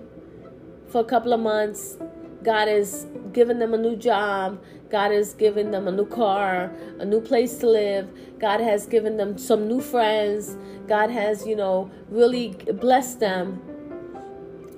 for 0.88 1.02
a 1.02 1.04
couple 1.04 1.34
of 1.34 1.40
months. 1.40 1.98
God 2.44 2.68
has 2.68 3.06
given 3.34 3.60
them 3.60 3.74
a 3.74 3.78
new 3.78 3.96
job. 3.96 4.62
God 4.90 5.12
has 5.12 5.34
given 5.34 5.72
them 5.72 5.88
a 5.88 5.92
new 5.92 6.06
car, 6.06 6.72
a 7.00 7.06
new 7.06 7.22
place 7.22 7.58
to 7.60 7.68
live. 7.68 8.10
God 8.40 8.60
has 8.60 8.86
given 8.86 9.18
them 9.18 9.38
some 9.38 9.68
new 9.68 9.82
friends. 9.82 10.58
God 10.88 11.12
has, 11.12 11.46
you 11.46 11.56
know, 11.56 11.92
really 12.10 12.50
blessed 12.74 13.20
them. 13.20 13.62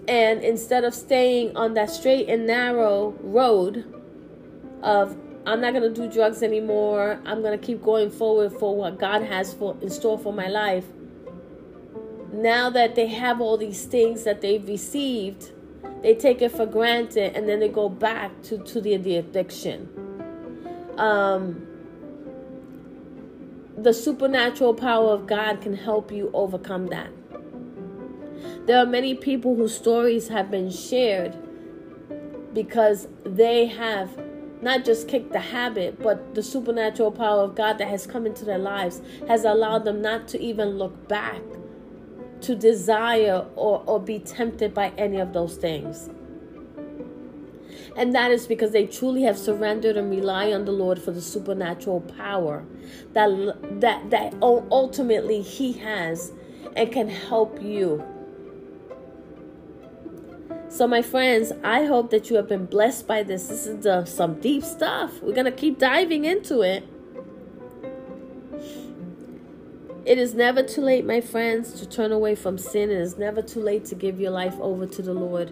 And 0.07 0.43
instead 0.43 0.83
of 0.83 0.93
staying 0.93 1.55
on 1.55 1.75
that 1.75 1.89
straight 1.89 2.27
and 2.27 2.45
narrow 2.45 3.15
road 3.21 3.85
of 4.83 5.15
I'm 5.45 5.59
not 5.59 5.73
going 5.73 5.91
to 5.91 6.01
do 6.01 6.11
drugs 6.11 6.43
anymore. 6.43 7.19
I'm 7.25 7.41
going 7.41 7.57
to 7.57 7.65
keep 7.65 7.81
going 7.81 8.11
forward 8.11 8.51
for 8.53 8.75
what 8.75 8.99
God 8.99 9.23
has 9.23 9.53
for 9.53 9.75
in 9.81 9.89
store 9.89 10.19
for 10.19 10.31
my 10.31 10.47
life. 10.47 10.85
Now 12.31 12.69
that 12.69 12.95
they 12.95 13.07
have 13.07 13.41
all 13.41 13.57
these 13.57 13.85
things 13.85 14.23
that 14.23 14.41
they've 14.41 14.65
received, 14.67 15.51
they 16.03 16.13
take 16.13 16.41
it 16.41 16.51
for 16.51 16.65
granted 16.65 17.35
and 17.35 17.49
then 17.49 17.59
they 17.59 17.69
go 17.69 17.89
back 17.89 18.41
to, 18.43 18.59
to 18.59 18.81
the, 18.81 18.97
the 18.97 19.17
addiction. 19.17 20.00
Um, 21.01 21.67
the 23.75 23.91
supernatural 23.91 24.75
power 24.75 25.09
of 25.09 25.25
God 25.25 25.59
can 25.59 25.75
help 25.75 26.11
you 26.11 26.29
overcome 26.31 26.87
that. 26.87 27.09
There 28.67 28.77
are 28.77 28.85
many 28.85 29.15
people 29.15 29.55
whose 29.55 29.75
stories 29.75 30.27
have 30.27 30.51
been 30.51 30.69
shared 30.69 31.35
because 32.53 33.07
they 33.23 33.65
have 33.65 34.15
not 34.61 34.85
just 34.85 35.07
kicked 35.07 35.31
the 35.31 35.39
habit, 35.39 35.99
but 35.99 36.35
the 36.35 36.43
supernatural 36.43 37.11
power 37.11 37.41
of 37.41 37.55
God 37.55 37.79
that 37.79 37.87
has 37.87 38.05
come 38.05 38.27
into 38.27 38.45
their 38.45 38.59
lives 38.59 39.01
has 39.27 39.43
allowed 39.43 39.85
them 39.85 40.03
not 40.03 40.27
to 40.27 40.39
even 40.39 40.77
look 40.77 41.07
back 41.07 41.41
to 42.41 42.55
desire 42.55 43.43
or, 43.55 43.83
or 43.87 43.99
be 43.99 44.19
tempted 44.19 44.75
by 44.75 44.91
any 44.99 45.17
of 45.17 45.33
those 45.33 45.57
things. 45.57 46.11
And 47.95 48.15
that 48.15 48.31
is 48.31 48.47
because 48.47 48.71
they 48.71 48.85
truly 48.85 49.23
have 49.23 49.37
surrendered 49.37 49.97
and 49.97 50.09
rely 50.09 50.53
on 50.53 50.65
the 50.65 50.71
Lord 50.71 51.01
for 51.01 51.11
the 51.11 51.21
supernatural 51.21 52.01
power 52.01 52.63
that 53.13 53.29
that 53.81 54.09
that 54.09 54.33
ultimately 54.41 55.41
He 55.41 55.73
has 55.73 56.31
and 56.75 56.91
can 56.91 57.09
help 57.09 57.61
you. 57.61 58.03
So, 60.69 60.87
my 60.87 61.01
friends, 61.01 61.51
I 61.65 61.83
hope 61.83 62.11
that 62.11 62.29
you 62.29 62.37
have 62.37 62.47
been 62.47 62.65
blessed 62.65 63.05
by 63.05 63.23
this. 63.23 63.47
This 63.47 63.67
is 63.67 63.83
the, 63.83 64.05
some 64.05 64.39
deep 64.39 64.63
stuff. 64.63 65.21
We're 65.21 65.35
gonna 65.35 65.51
keep 65.51 65.77
diving 65.77 66.23
into 66.23 66.61
it. 66.61 66.87
It 70.05 70.17
is 70.17 70.33
never 70.33 70.63
too 70.63 70.81
late, 70.81 71.05
my 71.05 71.19
friends, 71.19 71.73
to 71.73 71.85
turn 71.85 72.13
away 72.13 72.35
from 72.35 72.57
sin. 72.57 72.89
It 72.89 72.97
is 72.97 73.17
never 73.17 73.41
too 73.41 73.59
late 73.59 73.83
to 73.85 73.95
give 73.95 74.19
your 74.19 74.31
life 74.31 74.57
over 74.59 74.87
to 74.87 75.01
the 75.01 75.13
Lord. 75.13 75.51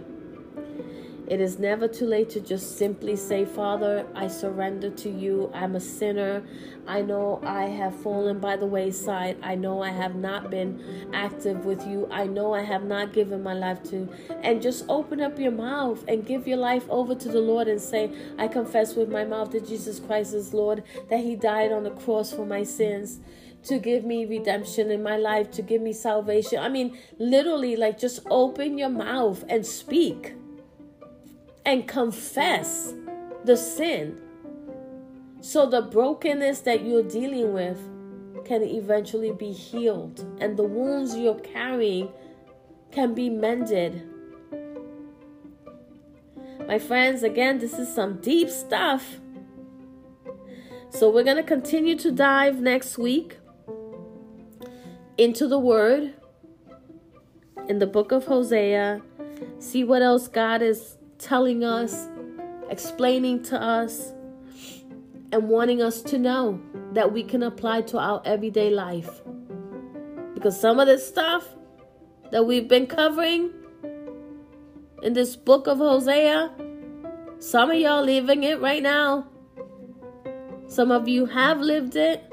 It 1.29 1.39
is 1.39 1.59
never 1.59 1.87
too 1.87 2.07
late 2.07 2.31
to 2.31 2.39
just 2.41 2.79
simply 2.79 3.15
say, 3.15 3.45
Father, 3.45 4.07
I 4.15 4.27
surrender 4.27 4.89
to 4.89 5.11
you. 5.11 5.51
I'm 5.53 5.75
a 5.75 5.79
sinner. 5.79 6.41
I 6.87 7.03
know 7.03 7.39
I 7.43 7.65
have 7.65 7.95
fallen 8.01 8.39
by 8.39 8.55
the 8.55 8.65
wayside. 8.65 9.37
I 9.43 9.53
know 9.53 9.83
I 9.83 9.91
have 9.91 10.15
not 10.15 10.49
been 10.49 11.07
active 11.13 11.65
with 11.65 11.85
you. 11.85 12.07
I 12.09 12.25
know 12.25 12.55
I 12.55 12.63
have 12.63 12.83
not 12.83 13.13
given 13.13 13.43
my 13.43 13.53
life 13.53 13.83
to. 13.91 14.09
And 14.41 14.59
just 14.59 14.85
open 14.89 15.21
up 15.21 15.37
your 15.37 15.51
mouth 15.51 16.03
and 16.07 16.25
give 16.25 16.47
your 16.47 16.57
life 16.57 16.89
over 16.89 17.13
to 17.13 17.29
the 17.29 17.41
Lord 17.41 17.67
and 17.67 17.79
say, 17.79 18.11
I 18.39 18.47
confess 18.47 18.95
with 18.95 19.09
my 19.09 19.23
mouth 19.23 19.51
that 19.51 19.67
Jesus 19.67 19.99
Christ 19.99 20.33
is 20.33 20.51
Lord, 20.51 20.83
that 21.11 21.19
He 21.19 21.35
died 21.35 21.71
on 21.71 21.83
the 21.83 21.91
cross 21.91 22.33
for 22.33 22.45
my 22.45 22.63
sins 22.63 23.19
to 23.65 23.77
give 23.77 24.03
me 24.03 24.25
redemption 24.25 24.89
in 24.89 25.03
my 25.03 25.17
life, 25.17 25.51
to 25.51 25.61
give 25.61 25.81
me 25.81 25.93
salvation. 25.93 26.57
I 26.57 26.69
mean, 26.69 26.97
literally, 27.19 27.75
like 27.75 27.99
just 27.99 28.21
open 28.31 28.79
your 28.79 28.89
mouth 28.89 29.43
and 29.47 29.63
speak 29.63 30.33
and 31.65 31.87
confess 31.87 32.93
the 33.45 33.55
sin. 33.55 34.21
So 35.41 35.65
the 35.65 35.81
brokenness 35.81 36.61
that 36.61 36.85
you're 36.85 37.03
dealing 37.03 37.53
with 37.53 37.79
can 38.45 38.63
eventually 38.63 39.31
be 39.31 39.51
healed, 39.51 40.25
and 40.41 40.57
the 40.57 40.63
wounds 40.63 41.15
you're 41.15 41.39
carrying 41.39 42.09
can 42.91 43.13
be 43.13 43.29
mended. 43.29 44.07
My 46.67 46.79
friends, 46.79 47.23
again, 47.23 47.59
this 47.59 47.73
is 47.73 47.93
some 47.93 48.19
deep 48.21 48.49
stuff. 48.49 49.19
So, 50.91 51.09
we're 51.11 51.23
going 51.23 51.37
to 51.37 51.43
continue 51.43 51.95
to 51.97 52.11
dive 52.11 52.59
next 52.59 52.97
week 52.97 53.37
into 55.17 55.47
the 55.47 55.59
Word 55.59 56.15
in 57.67 57.77
the 57.77 57.87
book 57.87 58.11
of 58.11 58.25
Hosea, 58.25 59.01
see 59.59 59.83
what 59.83 60.01
else 60.01 60.27
God 60.27 60.61
is 60.61 60.97
telling 61.19 61.63
us, 61.63 62.07
explaining 62.69 63.43
to 63.43 63.61
us, 63.61 64.13
and 65.31 65.47
wanting 65.47 65.81
us 65.81 66.01
to 66.01 66.17
know 66.17 66.59
that 66.93 67.13
we 67.13 67.23
can 67.23 67.43
apply 67.43 67.81
to 67.81 67.99
our 67.99 68.21
everyday 68.25 68.71
life. 68.71 69.21
Because 70.33 70.59
some 70.59 70.79
of 70.79 70.87
this 70.87 71.07
stuff 71.07 71.47
that 72.31 72.45
we've 72.45 72.67
been 72.67 72.87
covering 72.87 73.51
in 75.03 75.13
this 75.13 75.35
book 75.35 75.67
of 75.67 75.77
Hosea, 75.77 76.51
some 77.39 77.69
of 77.69 77.77
y'all 77.77 78.03
living 78.03 78.43
it 78.43 78.59
right 78.59 78.81
now. 78.81 79.27
Some 80.67 80.91
of 80.91 81.07
you 81.07 81.25
have 81.25 81.59
lived 81.59 81.95
it. 81.95 82.23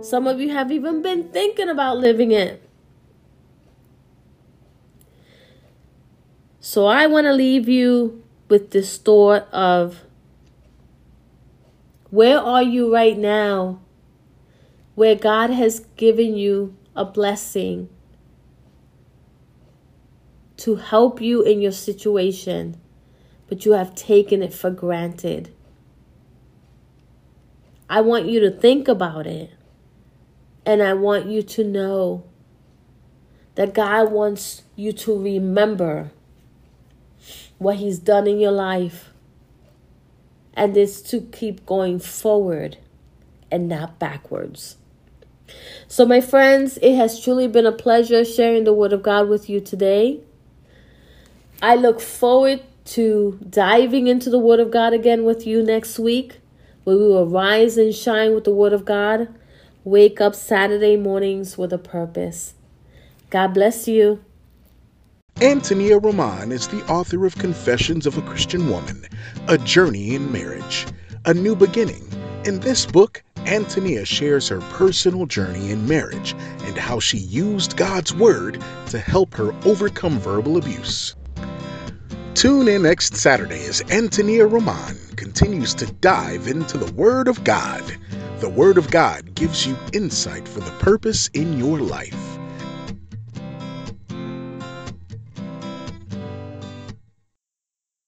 Some 0.00 0.26
of 0.26 0.40
you 0.40 0.50
have 0.50 0.70
even 0.70 1.02
been 1.02 1.30
thinking 1.30 1.68
about 1.68 1.98
living 1.98 2.32
it. 2.32 2.67
So 6.68 6.84
I 6.84 7.06
want 7.06 7.24
to 7.24 7.32
leave 7.32 7.66
you 7.66 8.22
with 8.50 8.72
this 8.72 8.98
thought 8.98 9.48
of 9.54 10.02
where 12.10 12.38
are 12.38 12.62
you 12.62 12.92
right 12.92 13.16
now 13.16 13.80
where 14.94 15.14
God 15.14 15.48
has 15.48 15.86
given 15.96 16.36
you 16.36 16.76
a 16.94 17.06
blessing 17.06 17.88
to 20.58 20.76
help 20.76 21.22
you 21.22 21.40
in 21.40 21.62
your 21.62 21.72
situation, 21.72 22.78
but 23.46 23.64
you 23.64 23.72
have 23.72 23.94
taken 23.94 24.42
it 24.42 24.52
for 24.52 24.68
granted. 24.70 25.50
I 27.88 28.02
want 28.02 28.26
you 28.26 28.40
to 28.40 28.50
think 28.50 28.88
about 28.88 29.26
it. 29.26 29.52
And 30.66 30.82
I 30.82 30.92
want 30.92 31.28
you 31.28 31.42
to 31.42 31.64
know 31.64 32.24
that 33.54 33.72
God 33.72 34.12
wants 34.12 34.64
you 34.76 34.92
to 34.92 35.18
remember 35.18 36.10
what 37.58 37.76
He's 37.76 37.98
done 37.98 38.26
in 38.26 38.38
your 38.38 38.52
life. 38.52 39.10
And 40.54 40.76
it's 40.76 41.00
to 41.02 41.20
keep 41.20 41.64
going 41.66 41.98
forward 41.98 42.78
and 43.50 43.68
not 43.68 43.98
backwards. 43.98 44.76
So, 45.86 46.04
my 46.04 46.20
friends, 46.20 46.78
it 46.82 46.94
has 46.96 47.20
truly 47.22 47.48
been 47.48 47.66
a 47.66 47.72
pleasure 47.72 48.24
sharing 48.24 48.64
the 48.64 48.72
Word 48.72 48.92
of 48.92 49.02
God 49.02 49.28
with 49.28 49.48
you 49.48 49.60
today. 49.60 50.20
I 51.62 51.74
look 51.74 52.00
forward 52.00 52.62
to 52.86 53.38
diving 53.48 54.06
into 54.06 54.30
the 54.30 54.38
Word 54.38 54.60
of 54.60 54.70
God 54.70 54.92
again 54.92 55.24
with 55.24 55.46
you 55.46 55.62
next 55.62 55.98
week, 55.98 56.40
where 56.84 56.96
we 56.96 57.06
will 57.06 57.26
rise 57.26 57.76
and 57.76 57.94
shine 57.94 58.34
with 58.34 58.44
the 58.44 58.54
Word 58.54 58.72
of 58.72 58.84
God. 58.84 59.28
Wake 59.84 60.20
up 60.20 60.34
Saturday 60.34 60.96
mornings 60.96 61.56
with 61.56 61.72
a 61.72 61.78
purpose. 61.78 62.54
God 63.30 63.54
bless 63.54 63.88
you. 63.88 64.22
Antonia 65.40 65.98
Roman 65.98 66.50
is 66.50 66.66
the 66.66 66.84
author 66.86 67.24
of 67.24 67.36
Confessions 67.36 68.08
of 68.08 68.18
a 68.18 68.22
Christian 68.22 68.68
Woman, 68.68 69.04
A 69.46 69.56
Journey 69.56 70.16
in 70.16 70.32
Marriage, 70.32 70.84
A 71.26 71.32
New 71.32 71.54
Beginning. 71.54 72.04
In 72.44 72.58
this 72.58 72.84
book, 72.84 73.22
Antonia 73.46 74.04
shares 74.04 74.48
her 74.48 74.60
personal 74.72 75.26
journey 75.26 75.70
in 75.70 75.86
marriage 75.86 76.34
and 76.64 76.76
how 76.76 76.98
she 76.98 77.18
used 77.18 77.76
God's 77.76 78.12
Word 78.12 78.60
to 78.86 78.98
help 78.98 79.32
her 79.34 79.54
overcome 79.64 80.18
verbal 80.18 80.56
abuse. 80.56 81.14
Tune 82.34 82.66
in 82.66 82.82
next 82.82 83.14
Saturday 83.14 83.64
as 83.66 83.80
Antonia 83.92 84.44
Roman 84.44 84.96
continues 85.14 85.72
to 85.74 85.86
dive 85.86 86.48
into 86.48 86.76
the 86.76 86.92
Word 86.94 87.28
of 87.28 87.44
God. 87.44 87.84
The 88.40 88.48
Word 88.48 88.76
of 88.76 88.90
God 88.90 89.36
gives 89.36 89.64
you 89.64 89.76
insight 89.92 90.48
for 90.48 90.58
the 90.58 90.72
purpose 90.80 91.28
in 91.32 91.60
your 91.60 91.78
life. 91.78 92.37